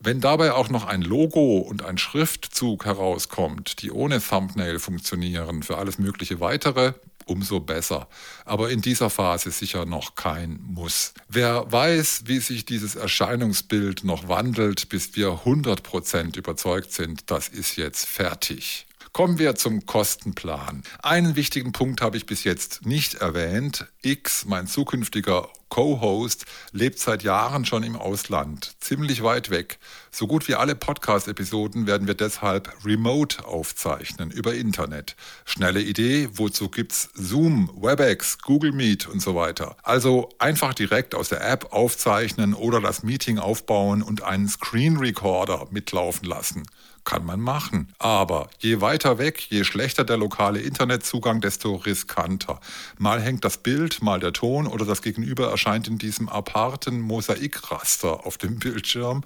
Wenn 0.00 0.20
dabei 0.20 0.52
auch 0.52 0.68
noch 0.68 0.86
ein 0.86 1.02
Logo 1.02 1.58
und 1.58 1.84
ein 1.84 1.98
Schriftzug 1.98 2.86
herauskommt, 2.86 3.82
die 3.82 3.92
ohne 3.92 4.20
Thumbnail 4.20 4.78
funktionieren, 4.78 5.62
für 5.62 5.78
alles 5.78 5.98
mögliche 5.98 6.40
weitere, 6.40 6.94
umso 7.26 7.60
besser. 7.60 8.08
Aber 8.44 8.70
in 8.70 8.80
dieser 8.80 9.10
Phase 9.10 9.52
sicher 9.52 9.84
noch 9.84 10.16
kein 10.16 10.58
Muss. 10.62 11.14
Wer 11.28 11.70
weiß, 11.70 12.22
wie 12.26 12.40
sich 12.40 12.64
dieses 12.64 12.96
Erscheinungsbild 12.96 14.02
noch 14.02 14.26
wandelt, 14.26 14.88
bis 14.88 15.14
wir 15.14 15.42
100% 15.44 16.36
überzeugt 16.36 16.92
sind, 16.92 17.30
das 17.30 17.48
ist 17.48 17.76
jetzt 17.76 18.06
fertig. 18.06 18.86
Kommen 19.12 19.38
wir 19.38 19.56
zum 19.56 19.84
Kostenplan. 19.84 20.84
Einen 21.02 21.36
wichtigen 21.36 21.72
Punkt 21.72 22.00
habe 22.00 22.16
ich 22.16 22.24
bis 22.24 22.44
jetzt 22.44 22.86
nicht 22.86 23.16
erwähnt. 23.16 23.86
X, 24.00 24.46
mein 24.46 24.66
zukünftiger 24.66 25.50
Co-Host, 25.68 26.46
lebt 26.72 26.98
seit 26.98 27.22
Jahren 27.22 27.66
schon 27.66 27.82
im 27.82 27.96
Ausland, 27.96 28.74
ziemlich 28.80 29.22
weit 29.22 29.50
weg. 29.50 29.78
So 30.10 30.26
gut 30.26 30.48
wie 30.48 30.54
alle 30.54 30.74
Podcast-Episoden 30.74 31.86
werden 31.86 32.06
wir 32.06 32.14
deshalb 32.14 32.72
remote 32.86 33.44
aufzeichnen 33.44 34.30
über 34.30 34.54
Internet. 34.54 35.14
Schnelle 35.44 35.82
Idee, 35.82 36.30
wozu 36.32 36.70
gibt's 36.70 37.10
Zoom, 37.12 37.70
WebEx, 37.76 38.38
Google 38.38 38.72
Meet 38.72 39.08
und 39.08 39.20
so 39.20 39.34
weiter. 39.34 39.76
Also 39.82 40.30
einfach 40.38 40.72
direkt 40.72 41.14
aus 41.14 41.28
der 41.28 41.46
App 41.46 41.74
aufzeichnen 41.74 42.54
oder 42.54 42.80
das 42.80 43.02
Meeting 43.02 43.38
aufbauen 43.38 44.02
und 44.02 44.22
einen 44.22 44.48
Screen 44.48 44.96
Recorder 44.96 45.68
mitlaufen 45.70 46.26
lassen 46.26 46.62
kann 47.04 47.24
man 47.24 47.40
machen. 47.40 47.92
Aber 47.98 48.48
je 48.58 48.80
weiter 48.80 49.18
weg, 49.18 49.40
je 49.50 49.64
schlechter 49.64 50.04
der 50.04 50.16
lokale 50.16 50.60
Internetzugang, 50.60 51.40
desto 51.40 51.76
riskanter. 51.76 52.60
Mal 52.98 53.20
hängt 53.20 53.44
das 53.44 53.58
Bild, 53.58 54.02
mal 54.02 54.20
der 54.20 54.32
Ton 54.32 54.66
oder 54.66 54.84
das 54.84 55.02
Gegenüber 55.02 55.50
erscheint 55.50 55.88
in 55.88 55.98
diesem 55.98 56.28
aparten 56.28 57.00
Mosaikraster 57.00 58.26
auf 58.26 58.38
dem 58.38 58.58
Bildschirm. 58.58 59.22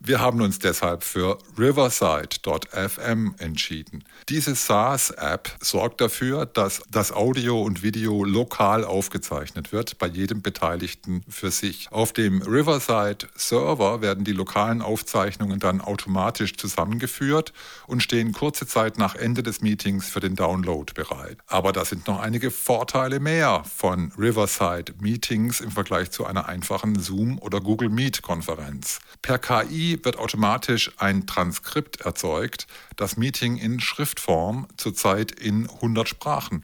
Wir 0.00 0.20
haben 0.20 0.40
uns 0.40 0.60
deshalb 0.60 1.02
für 1.02 1.38
Riverside.fm 1.58 3.34
entschieden. 3.38 4.04
Diese 4.28 4.54
SaaS-App 4.54 5.56
sorgt 5.60 6.00
dafür, 6.00 6.46
dass 6.46 6.82
das 6.88 7.10
Audio 7.10 7.60
und 7.60 7.82
Video 7.82 8.22
lokal 8.22 8.84
aufgezeichnet 8.84 9.72
wird, 9.72 9.98
bei 9.98 10.06
jedem 10.06 10.40
Beteiligten 10.40 11.24
für 11.28 11.50
sich. 11.50 11.90
Auf 11.90 12.12
dem 12.12 12.42
Riverside-Server 12.42 14.00
werden 14.00 14.22
die 14.22 14.32
lokalen 14.32 14.82
Aufzeichnungen 14.82 15.58
dann 15.58 15.80
automatisch 15.80 16.56
zusammengeführt 16.56 17.52
und 17.88 18.00
stehen 18.00 18.32
kurze 18.32 18.68
Zeit 18.68 18.98
nach 18.98 19.16
Ende 19.16 19.42
des 19.42 19.62
Meetings 19.62 20.08
für 20.08 20.20
den 20.20 20.36
Download 20.36 20.92
bereit. 20.94 21.38
Aber 21.48 21.72
da 21.72 21.84
sind 21.84 22.06
noch 22.06 22.20
einige 22.20 22.52
Vorteile 22.52 23.18
mehr 23.18 23.64
von 23.64 24.12
Riverside-Meetings 24.16 25.60
im 25.60 25.72
Vergleich 25.72 26.12
zu 26.12 26.24
einer 26.24 26.46
einfachen 26.46 27.00
Zoom- 27.00 27.38
oder 27.40 27.60
Google 27.60 27.88
Meet-Konferenz. 27.88 29.00
Per 29.22 29.38
KI 29.38 29.87
wird 30.04 30.18
automatisch 30.18 30.92
ein 30.98 31.26
Transkript 31.26 32.00
erzeugt, 32.02 32.66
das 32.96 33.16
Meeting 33.16 33.56
in 33.56 33.80
Schriftform 33.80 34.66
zurzeit 34.76 35.32
in 35.32 35.68
100 35.68 36.08
Sprachen. 36.08 36.62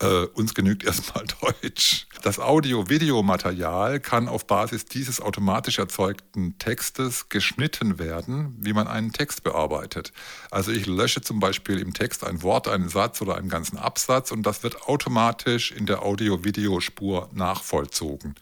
Äh, 0.00 0.26
uns 0.34 0.54
genügt 0.54 0.84
erstmal 0.84 1.24
Deutsch. 1.40 2.06
Das 2.22 2.40
Audio-Videomaterial 2.40 4.00
kann 4.00 4.28
auf 4.28 4.46
Basis 4.46 4.86
dieses 4.86 5.20
automatisch 5.20 5.78
erzeugten 5.78 6.58
Textes 6.58 7.28
geschnitten 7.28 7.98
werden, 7.98 8.56
wie 8.58 8.72
man 8.72 8.88
einen 8.88 9.12
Text 9.12 9.44
bearbeitet. 9.44 10.12
Also 10.50 10.72
ich 10.72 10.86
lösche 10.86 11.20
zum 11.20 11.38
Beispiel 11.38 11.78
im 11.78 11.94
Text 11.94 12.24
ein 12.24 12.42
Wort, 12.42 12.66
einen 12.66 12.88
Satz 12.88 13.22
oder 13.22 13.36
einen 13.36 13.48
ganzen 13.48 13.78
Absatz 13.78 14.32
und 14.32 14.42
das 14.42 14.62
wird 14.64 14.82
automatisch 14.82 15.70
in 15.70 15.86
der 15.86 16.02
Audio-Videospur 16.02 17.30
nachvollzogen. 17.32 18.34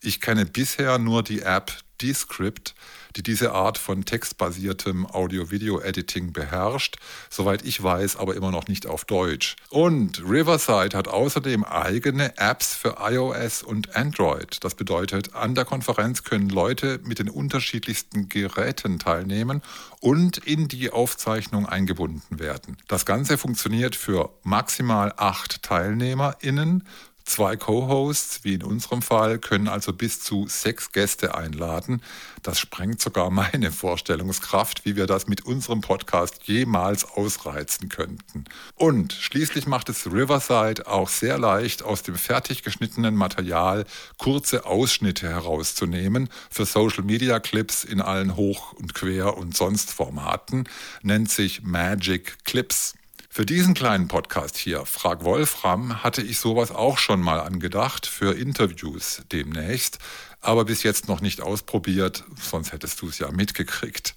Ich 0.00 0.20
kenne 0.20 0.46
bisher 0.46 0.98
nur 0.98 1.22
die 1.22 1.42
App 1.42 1.72
Descript, 2.00 2.74
die 3.16 3.22
diese 3.22 3.52
Art 3.52 3.78
von 3.78 4.04
textbasiertem 4.04 5.06
Audio-Video-Editing 5.06 6.32
beherrscht, 6.32 6.96
soweit 7.30 7.64
ich 7.64 7.82
weiß, 7.82 8.16
aber 8.16 8.36
immer 8.36 8.50
noch 8.50 8.68
nicht 8.68 8.86
auf 8.86 9.04
Deutsch. 9.04 9.56
Und 9.70 10.22
Riverside 10.22 10.96
hat 10.96 11.08
außerdem 11.08 11.64
eigene 11.64 12.36
Apps 12.38 12.74
für 12.74 12.96
iOS 13.00 13.62
und 13.62 13.96
Android. 13.96 14.62
Das 14.62 14.74
bedeutet, 14.74 15.34
an 15.34 15.54
der 15.54 15.64
Konferenz 15.64 16.24
können 16.24 16.48
Leute 16.48 17.00
mit 17.04 17.18
den 17.18 17.28
unterschiedlichsten 17.28 18.28
Geräten 18.28 18.98
teilnehmen 18.98 19.62
und 20.00 20.38
in 20.38 20.68
die 20.68 20.90
Aufzeichnung 20.90 21.66
eingebunden 21.66 22.38
werden. 22.38 22.76
Das 22.86 23.04
Ganze 23.04 23.38
funktioniert 23.38 23.96
für 23.96 24.30
maximal 24.42 25.12
acht 25.16 25.62
TeilnehmerInnen 25.62 26.84
Zwei 27.28 27.56
Co-Hosts, 27.56 28.42
wie 28.42 28.54
in 28.54 28.62
unserem 28.62 29.02
Fall, 29.02 29.38
können 29.38 29.68
also 29.68 29.92
bis 29.92 30.18
zu 30.20 30.46
sechs 30.48 30.92
Gäste 30.92 31.34
einladen. 31.34 32.00
Das 32.42 32.58
sprengt 32.58 33.02
sogar 33.02 33.28
meine 33.30 33.70
Vorstellungskraft, 33.70 34.86
wie 34.86 34.96
wir 34.96 35.06
das 35.06 35.26
mit 35.26 35.44
unserem 35.44 35.82
Podcast 35.82 36.44
jemals 36.44 37.04
ausreizen 37.04 37.90
könnten. 37.90 38.46
Und 38.76 39.12
schließlich 39.12 39.66
macht 39.66 39.90
es 39.90 40.06
Riverside 40.06 40.86
auch 40.86 41.10
sehr 41.10 41.36
leicht, 41.36 41.82
aus 41.82 42.02
dem 42.02 42.14
fertig 42.14 42.62
geschnittenen 42.62 43.14
Material 43.14 43.84
kurze 44.16 44.64
Ausschnitte 44.64 45.28
herauszunehmen 45.28 46.30
für 46.50 46.64
Social 46.64 47.04
Media 47.04 47.40
Clips 47.40 47.84
in 47.84 48.00
allen 48.00 48.36
Hoch- 48.36 48.72
und 48.72 48.94
Quer- 48.94 49.36
und 49.36 49.54
sonst 49.54 49.92
Formaten, 49.92 50.64
nennt 51.02 51.30
sich 51.30 51.62
Magic 51.62 52.42
Clips. 52.44 52.94
Für 53.38 53.46
diesen 53.46 53.72
kleinen 53.74 54.08
Podcast 54.08 54.56
hier, 54.56 54.84
Frag 54.84 55.22
Wolfram, 55.22 56.02
hatte 56.02 56.22
ich 56.22 56.40
sowas 56.40 56.72
auch 56.72 56.98
schon 56.98 57.20
mal 57.20 57.38
angedacht 57.38 58.04
für 58.04 58.36
Interviews 58.36 59.22
demnächst, 59.30 59.98
aber 60.40 60.64
bis 60.64 60.82
jetzt 60.82 61.06
noch 61.06 61.20
nicht 61.20 61.40
ausprobiert, 61.40 62.24
sonst 62.34 62.72
hättest 62.72 63.00
du 63.00 63.06
es 63.06 63.20
ja 63.20 63.30
mitgekriegt. 63.30 64.16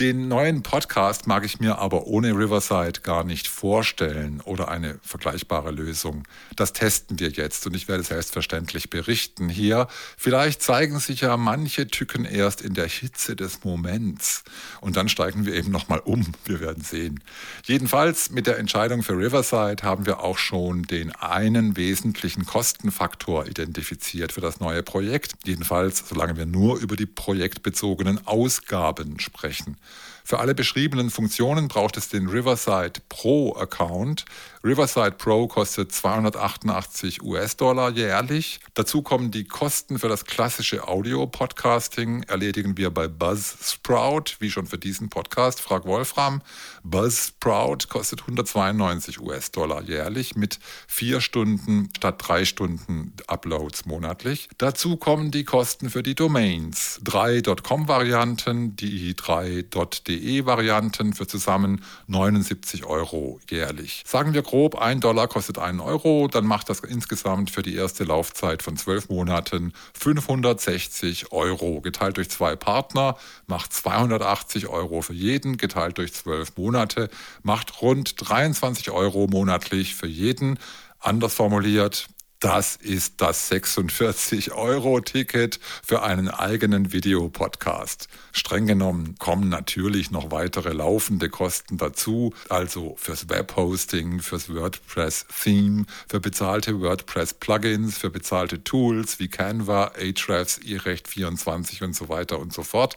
Den 0.00 0.26
neuen 0.26 0.64
Podcast 0.64 1.28
mag 1.28 1.44
ich 1.44 1.60
mir 1.60 1.78
aber 1.78 2.08
ohne 2.08 2.30
Riverside 2.30 3.02
gar 3.02 3.22
nicht 3.22 3.46
vorstellen 3.46 4.40
oder 4.40 4.66
eine 4.66 4.98
vergleichbare 5.04 5.70
Lösung. 5.70 6.24
Das 6.56 6.72
testen 6.72 7.20
wir 7.20 7.28
jetzt 7.28 7.64
und 7.64 7.76
ich 7.76 7.86
werde 7.86 8.02
selbstverständlich 8.02 8.90
berichten 8.90 9.48
hier. 9.48 9.86
Vielleicht 10.16 10.62
zeigen 10.62 10.98
sich 10.98 11.20
ja 11.20 11.36
manche 11.36 11.86
Tücken 11.86 12.24
erst 12.24 12.60
in 12.60 12.74
der 12.74 12.88
Hitze 12.88 13.36
des 13.36 13.62
Moments 13.62 14.42
und 14.80 14.96
dann 14.96 15.08
steigen 15.08 15.46
wir 15.46 15.54
eben 15.54 15.70
nochmal 15.70 16.00
um. 16.00 16.26
Wir 16.44 16.58
werden 16.58 16.82
sehen. 16.82 17.22
Jedenfalls 17.62 18.30
mit 18.30 18.48
der 18.48 18.58
Entscheidung 18.58 19.04
für 19.04 19.16
Riverside 19.16 19.84
haben 19.84 20.06
wir 20.06 20.24
auch 20.24 20.38
schon 20.38 20.82
den 20.82 21.12
einen 21.12 21.76
wesentlichen 21.76 22.46
Kostenfaktor 22.46 23.46
identifiziert 23.46 24.32
für 24.32 24.40
das 24.40 24.58
neue 24.58 24.82
Projekt. 24.82 25.34
Jedenfalls, 25.44 26.02
solange 26.08 26.36
wir 26.36 26.46
nur 26.46 26.78
über 26.78 26.96
die 26.96 27.06
projektbezogenen 27.06 28.26
Ausgaben 28.26 29.20
sprechen. 29.20 29.76
Für 30.26 30.38
alle 30.38 30.54
beschriebenen 30.54 31.10
Funktionen 31.10 31.68
braucht 31.68 31.98
es 31.98 32.08
den 32.08 32.28
Riverside 32.28 33.00
Pro 33.10 33.54
Account. 33.56 34.24
Riverside 34.64 35.12
Pro 35.12 35.46
kostet 35.46 35.92
288 35.92 37.22
US-Dollar 37.22 37.90
jährlich. 37.90 38.60
Dazu 38.72 39.02
kommen 39.02 39.30
die 39.30 39.44
Kosten 39.44 39.98
für 39.98 40.08
das 40.08 40.24
klassische 40.24 40.88
Audio-Podcasting, 40.88 42.22
erledigen 42.22 42.78
wir 42.78 42.90
bei 42.90 43.06
Buzzsprout, 43.06 44.36
wie 44.38 44.50
schon 44.50 44.66
für 44.66 44.78
diesen 44.78 45.10
Podcast, 45.10 45.60
frag 45.60 45.84
Wolfram. 45.84 46.40
Buzzsprout 46.86 47.88
kostet 47.88 48.20
192 48.20 49.18
US-Dollar 49.18 49.82
jährlich 49.82 50.36
mit 50.36 50.58
vier 50.86 51.22
Stunden 51.22 51.88
statt 51.96 52.16
drei 52.18 52.44
Stunden 52.44 53.14
Uploads 53.26 53.86
monatlich. 53.86 54.50
Dazu 54.58 54.98
kommen 54.98 55.30
die 55.30 55.44
Kosten 55.44 55.88
für 55.88 56.02
die 56.02 56.14
Domains. 56.14 57.00
Drei 57.02 57.40
.com-Varianten, 57.40 58.76
die 58.76 59.16
drei 59.16 59.62
.de-Varianten 59.62 61.14
für 61.14 61.26
zusammen 61.26 61.82
79 62.06 62.84
Euro 62.84 63.40
jährlich. 63.48 64.04
Sagen 64.06 64.34
wir 64.34 64.42
grob, 64.42 64.76
ein 64.76 65.00
Dollar 65.00 65.26
kostet 65.26 65.58
einen 65.58 65.80
Euro, 65.80 66.28
dann 66.28 66.44
macht 66.44 66.68
das 66.68 66.80
insgesamt 66.80 67.50
für 67.50 67.62
die 67.62 67.76
erste 67.76 68.04
Laufzeit 68.04 68.62
von 68.62 68.76
zwölf 68.76 69.08
Monaten 69.08 69.72
560 69.94 71.32
Euro. 71.32 71.80
Geteilt 71.80 72.18
durch 72.18 72.28
zwei 72.28 72.56
Partner 72.56 73.16
macht 73.46 73.72
280 73.72 74.68
Euro 74.68 75.00
für 75.00 75.14
jeden, 75.14 75.56
geteilt 75.56 75.96
durch 75.96 76.12
zwölf 76.12 76.54
Monate 76.58 76.73
macht 77.42 77.82
rund 77.82 78.28
23 78.28 78.90
Euro 78.90 79.26
monatlich 79.26 79.94
für 79.94 80.06
jeden. 80.06 80.58
Anders 81.00 81.34
formuliert, 81.34 82.08
das 82.44 82.76
ist 82.76 83.22
das 83.22 83.50
46-Euro-Ticket 83.50 85.58
für 85.82 86.02
einen 86.02 86.28
eigenen 86.28 86.92
Videopodcast. 86.92 88.08
Streng 88.32 88.66
genommen 88.66 89.14
kommen 89.18 89.48
natürlich 89.48 90.10
noch 90.10 90.30
weitere 90.30 90.74
laufende 90.74 91.30
Kosten 91.30 91.78
dazu, 91.78 92.34
also 92.50 92.96
fürs 92.98 93.30
Webhosting, 93.30 94.20
fürs 94.20 94.54
WordPress-Theme, 94.54 95.86
für 96.06 96.20
bezahlte 96.20 96.82
WordPress-Plugins, 96.82 97.96
für 97.96 98.10
bezahlte 98.10 98.62
Tools 98.62 99.18
wie 99.18 99.28
Canva, 99.28 99.92
Ahrefs, 99.96 100.58
eRecht24 100.58 101.82
und 101.82 101.96
so 101.96 102.10
weiter 102.10 102.38
und 102.38 102.52
so 102.52 102.62
fort. 102.62 102.96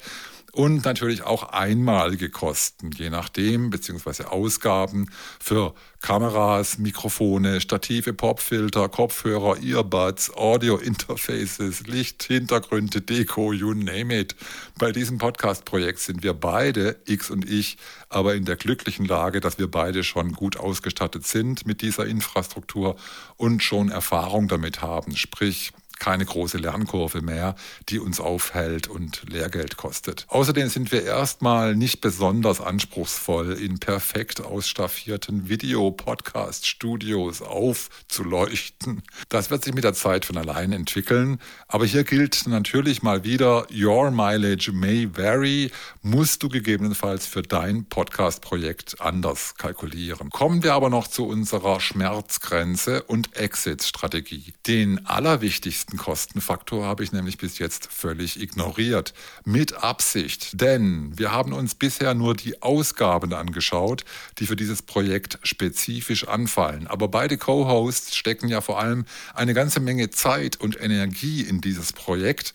Und 0.57 0.85
natürlich 0.85 1.21
auch 1.21 1.53
einmalige 1.53 2.31
Kosten, 2.31 2.89
je 2.89 3.11
nachdem, 3.11 3.69
beziehungsweise 3.69 4.31
Ausgaben 4.31 5.11
für 5.39 5.75
Kameras, 6.01 6.79
Mikrofone, 6.79 7.61
Stative, 7.61 8.11
Popfilter, 8.13 8.89
Kopfhörer, 8.89 9.61
Earbuds, 9.61 10.35
Audio-Interfaces, 10.35 11.85
Licht, 11.85 12.23
Hintergründe, 12.23 13.01
Deko, 13.01 13.53
you 13.53 13.75
name 13.75 14.17
it. 14.17 14.35
Bei 14.79 14.91
diesem 14.91 15.19
Podcast-Projekt 15.19 15.99
sind 15.99 16.23
wir 16.23 16.33
beide, 16.33 16.95
X 17.05 17.29
und 17.29 17.47
ich, 17.47 17.77
aber 18.09 18.33
in 18.33 18.45
der 18.45 18.55
glücklichen 18.55 19.05
Lage, 19.05 19.41
dass 19.41 19.59
wir 19.59 19.69
beide 19.69 20.03
schon 20.03 20.31
gut 20.31 20.57
ausgestattet 20.57 21.27
sind 21.27 21.67
mit 21.67 21.83
dieser 21.83 22.07
Infrastruktur 22.07 22.95
und 23.35 23.61
schon 23.61 23.89
Erfahrung 23.89 24.47
damit 24.47 24.81
haben. 24.81 25.15
Sprich, 25.15 25.71
keine 25.99 26.25
große 26.25 26.57
Lernkurve 26.57 27.21
mehr, 27.21 27.55
die 27.89 27.99
uns 27.99 28.19
aufhält 28.19 28.87
und 28.87 29.23
Lehrgeld 29.29 29.77
kostet. 29.77 30.25
Außerdem 30.27 30.69
sind 30.69 30.91
wir 30.91 31.03
erstmal 31.03 31.75
nicht 31.75 32.01
besonders 32.01 32.61
anspruchsvoll, 32.61 33.53
in 33.53 33.79
perfekt 33.79 34.41
ausstaffierten 34.41 35.49
Video-Podcast-Studios 35.49 37.41
aufzuleuchten. 37.41 39.03
Das 39.29 39.49
wird 39.49 39.63
sich 39.63 39.73
mit 39.73 39.83
der 39.83 39.93
Zeit 39.93 40.25
von 40.25 40.37
allein 40.37 40.71
entwickeln. 40.71 41.39
Aber 41.67 41.85
hier 41.85 42.03
gilt 42.03 42.47
natürlich 42.47 43.03
mal 43.03 43.23
wieder, 43.23 43.67
your 43.71 44.11
mileage 44.11 44.71
may 44.71 45.09
vary, 45.15 45.71
musst 46.01 46.43
du 46.43 46.49
gegebenenfalls 46.49 47.25
für 47.25 47.41
dein 47.41 47.85
Podcast-Projekt 47.85 49.01
anders 49.01 49.55
kalkulieren. 49.55 50.29
Kommen 50.29 50.63
wir 50.63 50.73
aber 50.73 50.89
noch 50.89 51.07
zu 51.07 51.25
unserer 51.25 51.79
Schmerzgrenze 51.79 53.03
und 53.03 53.35
Exit-Strategie. 53.35 54.53
Den 54.65 55.05
allerwichtigsten 55.05 55.86
wichtigsten 55.87 55.97
Kostenfaktor 55.97 56.85
habe 56.85 57.03
ich 57.03 57.13
nämlich 57.13 57.37
bis 57.37 57.59
jetzt 57.59 57.87
völlig 57.91 58.41
ignoriert. 58.41 59.13
Mit 59.45 59.83
Absicht. 59.83 60.59
Denn 60.59 61.17
wir 61.17 61.31
haben 61.31 61.53
uns 61.53 61.75
bisher 61.75 62.13
nur 62.13 62.35
die 62.35 62.61
Ausgaben 62.61 63.33
angeschaut, 63.33 64.03
die 64.39 64.47
für 64.47 64.57
dieses 64.57 64.81
Projekt 64.81 65.39
spezifisch 65.43 66.27
anfallen. 66.27 66.87
Aber 66.87 67.07
beide 67.07 67.37
Co-Hosts 67.37 68.17
stecken 68.17 68.49
ja 68.49 68.59
vor 68.59 68.79
allem 68.79 69.05
eine 69.33 69.53
ganze 69.53 69.79
Menge 69.79 70.09
Zeit 70.09 70.59
und 70.59 70.79
Energie 70.79 71.41
in 71.41 71.61
dieses 71.61 71.93
Projekt. 71.93 72.53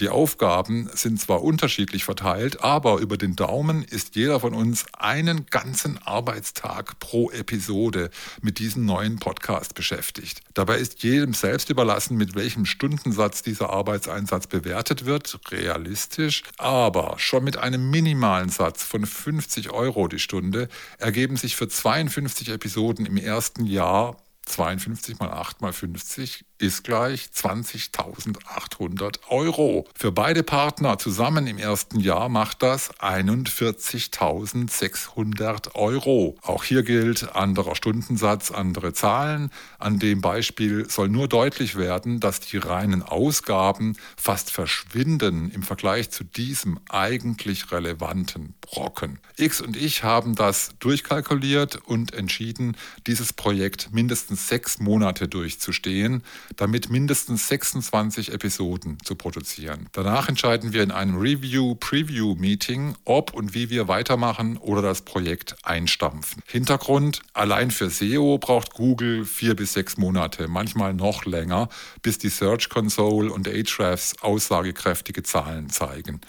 Die 0.00 0.08
Aufgaben 0.08 0.88
sind 0.94 1.20
zwar 1.20 1.42
unterschiedlich 1.42 2.04
verteilt, 2.04 2.62
aber 2.64 3.00
über 3.00 3.18
den 3.18 3.36
Daumen 3.36 3.84
ist 3.84 4.16
jeder 4.16 4.40
von 4.40 4.54
uns 4.54 4.86
einen 4.94 5.44
ganzen 5.44 5.98
Arbeitstag 5.98 6.98
pro 7.00 7.30
Episode 7.30 8.08
mit 8.40 8.58
diesem 8.60 8.86
neuen 8.86 9.18
Podcast 9.18 9.74
beschäftigt. 9.74 10.40
Dabei 10.54 10.78
ist 10.78 11.02
jedem 11.02 11.34
selbst 11.34 11.68
überlassen, 11.68 12.16
mit 12.16 12.34
welchem 12.34 12.64
Stundensatz 12.64 13.42
dieser 13.42 13.68
Arbeitseinsatz 13.68 14.46
bewertet 14.46 15.04
wird, 15.04 15.38
realistisch, 15.50 16.44
aber 16.56 17.16
schon 17.18 17.44
mit 17.44 17.58
einem 17.58 17.90
minimalen 17.90 18.48
Satz 18.48 18.82
von 18.82 19.04
50 19.04 19.68
Euro 19.68 20.08
die 20.08 20.18
Stunde 20.18 20.68
ergeben 20.96 21.36
sich 21.36 21.56
für 21.56 21.68
52 21.68 22.48
Episoden 22.48 23.04
im 23.04 23.18
ersten 23.18 23.66
Jahr 23.66 24.16
52 24.46 25.18
mal 25.18 25.30
8 25.30 25.60
mal 25.60 25.74
50 25.74 26.46
ist 26.60 26.84
gleich 26.84 27.30
20.800 27.34 29.16
Euro. 29.28 29.88
Für 29.94 30.12
beide 30.12 30.42
Partner 30.42 30.98
zusammen 30.98 31.46
im 31.46 31.56
ersten 31.56 32.00
Jahr 32.00 32.28
macht 32.28 32.62
das 32.62 32.92
41.600 33.00 35.74
Euro. 35.74 36.36
Auch 36.42 36.64
hier 36.64 36.82
gilt 36.82 37.34
anderer 37.34 37.74
Stundensatz, 37.74 38.50
andere 38.50 38.92
Zahlen. 38.92 39.50
An 39.78 39.98
dem 39.98 40.20
Beispiel 40.20 40.90
soll 40.90 41.08
nur 41.08 41.28
deutlich 41.28 41.76
werden, 41.76 42.20
dass 42.20 42.40
die 42.40 42.58
reinen 42.58 43.02
Ausgaben 43.02 43.96
fast 44.16 44.50
verschwinden 44.50 45.50
im 45.50 45.62
Vergleich 45.62 46.10
zu 46.10 46.24
diesem 46.24 46.78
eigentlich 46.90 47.72
relevanten 47.72 48.52
Brocken. 48.60 49.18
X 49.36 49.62
und 49.62 49.76
ich 49.76 50.02
haben 50.02 50.34
das 50.34 50.72
durchkalkuliert 50.78 51.76
und 51.76 52.12
entschieden, 52.12 52.76
dieses 53.06 53.32
Projekt 53.32 53.92
mindestens 53.92 54.48
sechs 54.48 54.78
Monate 54.78 55.26
durchzustehen 55.26 56.22
damit 56.56 56.90
mindestens 56.90 57.48
26 57.48 58.32
Episoden 58.32 58.98
zu 59.04 59.14
produzieren. 59.14 59.88
Danach 59.92 60.28
entscheiden 60.28 60.72
wir 60.72 60.82
in 60.82 60.90
einem 60.90 61.16
Review-Preview-Meeting, 61.16 62.96
ob 63.04 63.32
und 63.34 63.54
wie 63.54 63.70
wir 63.70 63.88
weitermachen 63.88 64.56
oder 64.56 64.82
das 64.82 65.02
Projekt 65.02 65.56
einstampfen. 65.62 66.42
Hintergrund, 66.46 67.22
allein 67.32 67.70
für 67.70 67.90
SEO 67.90 68.38
braucht 68.38 68.74
Google 68.74 69.24
vier 69.24 69.54
bis 69.56 69.72
sechs 69.72 69.96
Monate, 69.96 70.48
manchmal 70.48 70.94
noch 70.94 71.24
länger, 71.24 71.68
bis 72.02 72.18
die 72.18 72.28
Search 72.28 72.68
Console 72.68 73.32
und 73.32 73.48
Ahrefs 73.48 74.14
aussagekräftige 74.20 75.22
Zahlen 75.22 75.70
zeigen. 75.70 76.20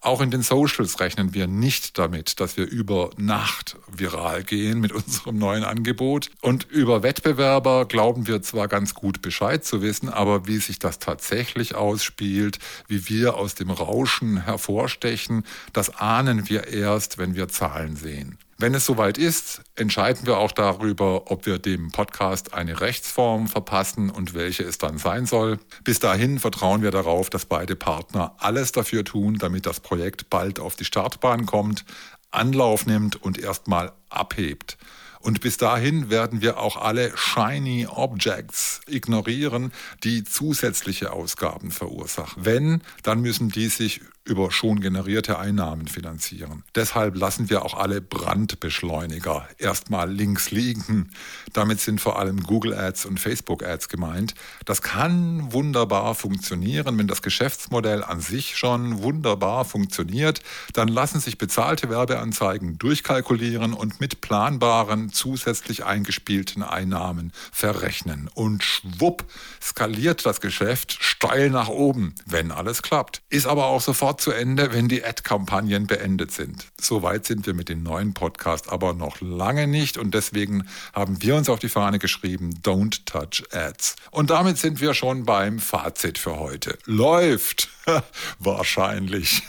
Auch 0.00 0.20
in 0.20 0.30
den 0.30 0.42
Socials 0.42 1.00
rechnen 1.00 1.34
wir 1.34 1.48
nicht 1.48 1.98
damit, 1.98 2.38
dass 2.38 2.56
wir 2.56 2.66
über 2.66 3.10
Nacht 3.16 3.76
viral 3.88 4.44
gehen 4.44 4.80
mit 4.80 4.92
unserem 4.98 5.38
neuen 5.38 5.64
Angebot. 5.64 6.30
Und 6.40 6.70
über 6.70 7.02
Wettbewerber 7.02 7.86
glauben 7.86 8.26
wir 8.26 8.40
zwar 8.42 8.68
ganz 8.68 8.94
gut 8.94 9.22
Bescheid 9.22 9.64
zu 9.64 9.82
wissen, 9.82 10.08
aber 10.08 10.46
wie 10.46 10.58
sich 10.58 10.78
das 10.78 11.00
tatsächlich 11.00 11.74
ausspielt, 11.74 12.58
wie 12.86 13.08
wir 13.08 13.34
aus 13.34 13.56
dem 13.56 13.70
Rauschen 13.70 14.44
hervorstechen, 14.44 15.44
das 15.72 15.96
ahnen 15.96 16.48
wir 16.48 16.68
erst, 16.68 17.18
wenn 17.18 17.34
wir 17.34 17.48
Zahlen 17.48 17.96
sehen. 17.96 18.38
Wenn 18.60 18.74
es 18.74 18.86
soweit 18.86 19.18
ist, 19.18 19.62
entscheiden 19.76 20.26
wir 20.26 20.38
auch 20.38 20.50
darüber, 20.50 21.30
ob 21.30 21.46
wir 21.46 21.60
dem 21.60 21.92
Podcast 21.92 22.54
eine 22.54 22.80
Rechtsform 22.80 23.46
verpassen 23.46 24.10
und 24.10 24.34
welche 24.34 24.64
es 24.64 24.78
dann 24.78 24.98
sein 24.98 25.26
soll. 25.26 25.60
Bis 25.84 26.00
dahin 26.00 26.40
vertrauen 26.40 26.82
wir 26.82 26.90
darauf, 26.90 27.30
dass 27.30 27.46
beide 27.46 27.76
Partner 27.76 28.34
alles 28.38 28.72
dafür 28.72 29.04
tun, 29.04 29.36
damit 29.38 29.64
das 29.64 29.78
Projekt 29.78 30.28
bald 30.28 30.58
auf 30.58 30.74
die 30.74 30.84
Startbahn 30.84 31.46
kommt, 31.46 31.84
Anlauf 32.32 32.84
nimmt 32.84 33.14
und 33.22 33.38
erstmal 33.38 33.92
abhebt. 34.10 34.76
Und 35.20 35.40
bis 35.40 35.56
dahin 35.56 36.10
werden 36.10 36.42
wir 36.42 36.58
auch 36.58 36.76
alle 36.76 37.16
Shiny 37.16 37.86
Objects 37.86 38.80
ignorieren, 38.88 39.72
die 40.02 40.24
zusätzliche 40.24 41.12
Ausgaben 41.12 41.70
verursachen. 41.70 42.44
Wenn, 42.44 42.82
dann 43.04 43.20
müssen 43.20 43.50
die 43.50 43.68
sich 43.68 44.00
über 44.28 44.50
schon 44.50 44.80
generierte 44.80 45.38
Einnahmen 45.38 45.88
finanzieren. 45.88 46.62
Deshalb 46.74 47.16
lassen 47.16 47.50
wir 47.50 47.64
auch 47.64 47.74
alle 47.74 48.00
Brandbeschleuniger 48.00 49.48
erstmal 49.58 50.10
links 50.10 50.50
liegen. 50.50 51.10
Damit 51.52 51.80
sind 51.80 52.00
vor 52.00 52.18
allem 52.18 52.42
Google 52.42 52.74
Ads 52.74 53.06
und 53.06 53.18
Facebook 53.18 53.64
Ads 53.64 53.88
gemeint. 53.88 54.34
Das 54.64 54.82
kann 54.82 55.52
wunderbar 55.52 56.14
funktionieren, 56.14 56.98
wenn 56.98 57.08
das 57.08 57.22
Geschäftsmodell 57.22 58.04
an 58.04 58.20
sich 58.20 58.56
schon 58.56 59.02
wunderbar 59.02 59.64
funktioniert. 59.64 60.42
Dann 60.74 60.88
lassen 60.88 61.20
sich 61.20 61.38
bezahlte 61.38 61.88
Werbeanzeigen 61.88 62.78
durchkalkulieren 62.78 63.72
und 63.72 64.00
mit 64.00 64.20
planbaren 64.20 65.10
zusätzlich 65.10 65.84
eingespielten 65.84 66.62
Einnahmen 66.62 67.32
verrechnen. 67.50 68.28
Und 68.34 68.62
schwupp 68.62 69.24
skaliert 69.60 70.26
das 70.26 70.40
Geschäft 70.40 70.98
steil 71.00 71.50
nach 71.50 71.68
oben, 71.68 72.14
wenn 72.26 72.52
alles 72.52 72.82
klappt. 72.82 73.22
Ist 73.30 73.46
aber 73.46 73.66
auch 73.66 73.80
sofort 73.80 74.17
zu 74.18 74.32
Ende, 74.32 74.72
wenn 74.72 74.88
die 74.88 75.04
Ad-Kampagnen 75.04 75.86
beendet 75.86 76.32
sind. 76.32 76.66
Soweit 76.80 77.26
sind 77.26 77.46
wir 77.46 77.54
mit 77.54 77.68
dem 77.68 77.82
neuen 77.82 78.14
Podcast 78.14 78.70
aber 78.70 78.92
noch 78.92 79.20
lange 79.20 79.66
nicht 79.66 79.96
und 79.96 80.14
deswegen 80.14 80.68
haben 80.92 81.22
wir 81.22 81.36
uns 81.36 81.48
auf 81.48 81.58
die 81.58 81.68
Fahne 81.68 81.98
geschrieben, 81.98 82.50
Don't 82.62 83.04
Touch 83.06 83.44
Ads. 83.52 83.96
Und 84.10 84.30
damit 84.30 84.58
sind 84.58 84.80
wir 84.80 84.94
schon 84.94 85.24
beim 85.24 85.58
Fazit 85.58 86.18
für 86.18 86.38
heute. 86.38 86.78
Läuft! 86.84 87.68
Wahrscheinlich. 88.38 89.42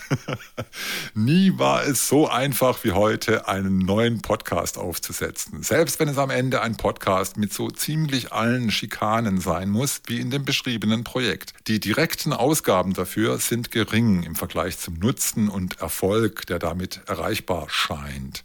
Nie 1.14 1.58
war 1.58 1.84
es 1.84 2.08
so 2.08 2.28
einfach 2.28 2.84
wie 2.84 2.92
heute, 2.92 3.48
einen 3.48 3.80
neuen 3.80 4.22
Podcast 4.22 4.78
aufzusetzen. 4.78 5.64
Selbst 5.64 6.00
wenn 6.00 6.08
es 6.08 6.18
am 6.18 6.30
Ende 6.30 6.62
ein 6.62 6.78
Podcast 6.78 7.38
mit 7.38 7.54
so 7.54 7.70
ziemlich 7.70 8.32
allen 8.32 8.72
Schikanen 8.72 9.42
sein 9.42 9.70
muss, 9.70 10.02
wie 10.08 10.20
in 10.20 10.32
dem 10.32 10.46
beschriebenen 10.46 11.04
Projekt. 11.04 11.54
Die 11.68 11.80
direkten 11.80 12.34
Ausgaben 12.34 12.94
dafür 12.94 13.38
sind 13.40 13.72
gering 13.72 14.24
im 14.24 14.36
Vergleich 14.36 14.59
Vergleich 14.60 14.78
zum 14.78 14.96
Nutzen 14.96 15.48
und 15.48 15.80
Erfolg, 15.80 16.46
der 16.48 16.60
damit 16.60 17.00
erreichbar 17.08 17.68
scheint. 17.70 18.44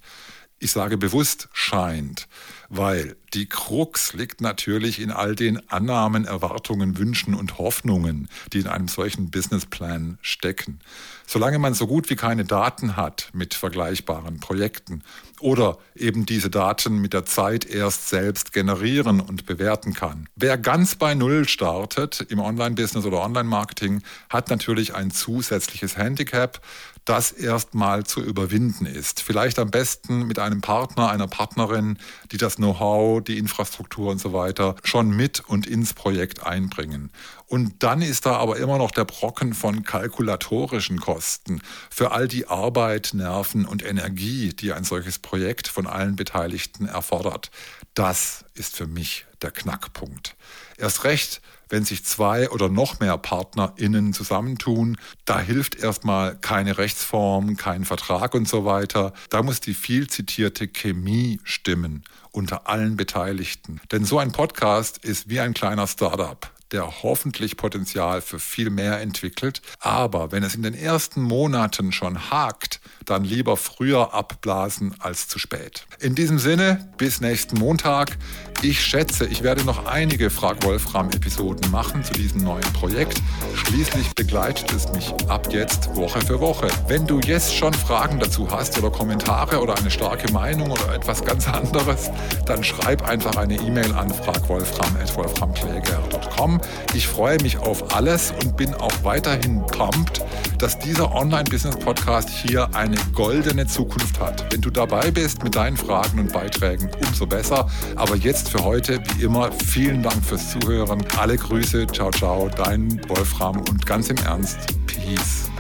Ich 0.65 0.73
sage 0.73 0.97
bewusst 0.97 1.51
scheint, 1.53 2.27
weil 2.71 3.17
die 3.35 3.45
Krux 3.45 4.15
liegt 4.15 4.41
natürlich 4.41 4.99
in 4.99 5.11
all 5.11 5.35
den 5.35 5.69
Annahmen, 5.69 6.25
Erwartungen, 6.25 6.97
Wünschen 6.97 7.35
und 7.35 7.59
Hoffnungen, 7.59 8.31
die 8.55 8.61
in 8.61 8.69
einem 8.69 8.89
solchen 8.89 9.31
Businessplan 9.31 10.17
stecken. 10.23 10.79
Solange 11.27 11.59
man 11.59 11.75
so 11.75 11.87
gut 11.87 12.09
wie 12.09 12.17
keine 12.17 12.47
Daten 12.47 12.97
hat 12.97 13.29
mit 13.35 13.53
vergleichbaren 13.53 14.41
Projekten 14.41 15.03
oder 15.39 15.77
eben 15.95 16.25
diese 16.25 16.49
Daten 16.49 16.97
mit 16.97 17.13
der 17.13 17.27
Zeit 17.27 17.67
erst 17.67 18.09
selbst 18.09 18.55
generieren 18.55 19.21
und 19.21 19.45
bewerten 19.45 19.93
kann. 19.93 20.31
Wer 20.35 20.57
ganz 20.57 20.95
bei 20.95 21.15
Null 21.15 21.47
startet 21.47 22.23
im 22.31 22.39
Online-Business 22.39 23.05
oder 23.05 23.23
Online-Marketing, 23.23 24.03
hat 24.31 24.49
natürlich 24.49 24.95
ein 24.95 25.11
zusätzliches 25.11 25.99
Handicap, 25.99 26.63
das 27.05 27.33
erstmal 27.33 28.05
zu 28.05 28.23
überwinden 28.23 28.87
ist. 28.87 29.21
Vielleicht 29.21 29.59
am 29.59 29.71
besten 29.71 30.27
mit 30.27 30.39
einem 30.39 30.61
Partner, 30.61 31.11
einer 31.11 31.29
Partnerin, 31.29 31.99
die 32.33 32.39
das 32.39 32.57
Know-how, 32.57 33.23
die 33.23 33.39
Infrastruktur 33.39 34.11
und 34.11 34.19
so 34.19 34.33
weiter 34.33 34.77
schon 34.85 35.11
mit 35.11 35.41
und 35.47 35.67
ins 35.67 35.93
Projekt 35.93 36.45
einbringen. 36.45 37.11
Und 37.55 37.85
dann 37.85 38.03
ist 38.03 38.27
da 38.27 38.35
aber 38.39 38.57
immer 38.57 38.79
noch 38.79 38.91
der 38.91 39.05
Brocken 39.05 39.55
von 39.55 39.85
kalkulatorischen 39.85 40.99
Kosten 40.99 41.63
für 41.89 42.11
all 42.11 42.27
die 42.27 42.49
Arbeit, 42.49 43.11
Nerven 43.15 43.65
und 43.65 43.85
Energie, 43.85 44.49
die 44.49 44.73
ein 44.73 44.83
solches 44.83 45.21
Projekt 45.21 45.69
von 45.69 45.87
allen 45.87 46.17
Beteiligten 46.17 46.89
erfordert. 46.89 47.53
Das 47.95 48.45
ist 48.55 48.75
für 48.75 48.89
mich 48.89 49.27
der 49.41 49.53
Knackpunkt. 49.53 50.35
Erst 50.79 51.05
recht, 51.05 51.43
wenn 51.69 51.85
sich 51.85 52.05
zwei 52.05 52.51
oder 52.51 52.69
noch 52.69 52.99
mehr 52.99 53.17
PartnerInnen 53.19 54.13
zusammentun, 54.13 54.99
da 55.25 55.39
hilft 55.39 55.77
erstmal 55.77 56.37
keine 56.37 56.77
Rechtsform, 56.77 57.57
kein 57.57 57.85
Vertrag 57.85 58.35
und 58.35 58.49
so 58.49 58.65
weiter. 58.65 59.13
Da 59.31 59.45
muss 59.45 59.61
die 59.61 59.75
viel 59.75 60.09
zitierte 60.09 60.67
Chemie 60.67 61.39
stimmen 61.45 62.03
unter 62.33 62.69
allen 62.69 62.97
Beteiligten. 62.97 63.81
Denn 63.93 64.05
so 64.05 64.19
ein 64.19 64.33
Podcast 64.33 64.99
ist 64.99 65.29
wie 65.29 65.39
ein 65.39 65.55
kleiner 65.55 65.87
Startup 65.87 66.51
der 66.73 67.03
hoffentlich 67.03 67.57
Potenzial 67.57 68.21
für 68.21 68.39
viel 68.39 68.71
mehr 68.71 69.01
entwickelt. 69.01 69.63
Aber 69.81 70.33
wenn 70.33 70.43
es 70.43 70.55
in 70.55 70.63
den 70.63 70.75
ersten 70.75 71.23
Monaten 71.23 71.93
schon 71.93 72.31
hakt, 72.31 72.81
dann 73.05 73.25
lieber 73.25 73.57
früher 73.57 74.15
abblasen 74.15 74.95
als 74.99 75.29
zu 75.29 75.39
spät. 75.39 75.87
In 76.01 76.15
diesem 76.15 76.39
Sinne, 76.39 76.93
bis 76.97 77.21
nächsten 77.21 77.59
Montag. 77.59 78.17
Ich 78.63 78.83
schätze, 78.83 79.27
ich 79.27 79.43
werde 79.43 79.65
noch 79.65 79.87
einige 79.87 80.31
Frag 80.31 80.65
Wolfram-Episoden 80.65 81.71
machen 81.71 82.03
zu 82.03 82.15
diesem 82.15 82.43
neuen 82.43 82.73
Projekt. 82.73 83.21
Schließlich 83.55 84.15
begleitet 84.15 84.73
es 84.73 84.89
mich 84.93 85.13
ab 85.29 85.53
jetzt 85.53 85.95
Woche 85.95 86.23
für 86.23 86.41
Woche. 86.41 86.69
Wenn 86.89 87.07
du 87.07 87.21
jetzt 87.21 87.55
schon 87.55 87.75
Fragen 87.75 88.19
dazu 88.19 88.51
hast 88.51 88.79
oder 88.79 88.91
Kommentare 88.91 89.61
oder 89.61 89.77
eine 89.77 89.91
starke 89.91 90.33
Meinung 90.33 90.71
oder 90.71 90.95
etwas 90.95 91.23
ganz 91.25 91.47
anderes, 91.47 92.11
dann 92.47 92.65
schreib 92.65 93.07
einfach 93.07 93.37
eine 93.37 93.57
E-Mail 93.57 93.93
an 93.93 94.09
fragwolfram.wolframkläger.com. 94.09 96.54
Ich 96.95 97.09
freue 97.09 97.41
mich 97.43 97.59
auf 97.59 97.95
alles 97.95 98.33
und 98.43 98.57
bin 98.57 98.75
auch 98.75 98.93
weiterhin 99.03 99.67
pumped, 99.67 100.23
dass 100.59 100.79
dieser 100.79 101.15
Online-Business-Podcast 101.15 102.29
hier 102.29 102.75
eine 102.75 102.97
goldene 103.13 103.67
Zukunft 103.67 104.21
hat. 104.21 104.53
Wenn 104.53 104.61
du 104.61 104.71
dabei 104.71 105.11
bist 105.11 105.43
mit 105.43 105.57
deinen 105.57 105.77
Fragen 105.77 106.19
und 106.19 106.33
Beiträgen, 106.33 106.91
umso 107.07 107.27
besser. 107.27 107.69
Aber 107.97 108.17
jetzt 108.17 108.49
für 108.51 108.65
heute, 108.65 109.01
wie 109.15 109.25
immer, 109.25 109.51
vielen 109.53 110.03
Dank 110.03 110.25
fürs 110.25 110.53
Zuhören. 110.53 111.05
Alle 111.19 111.37
Grüße, 111.37 111.87
ciao, 111.89 112.11
ciao, 112.11 112.49
dein 112.49 113.01
Wolfram 113.09 113.59
und 113.59 113.85
ganz 113.87 114.09
im 114.09 114.17
Ernst, 114.19 114.59
Peace. 114.87 115.51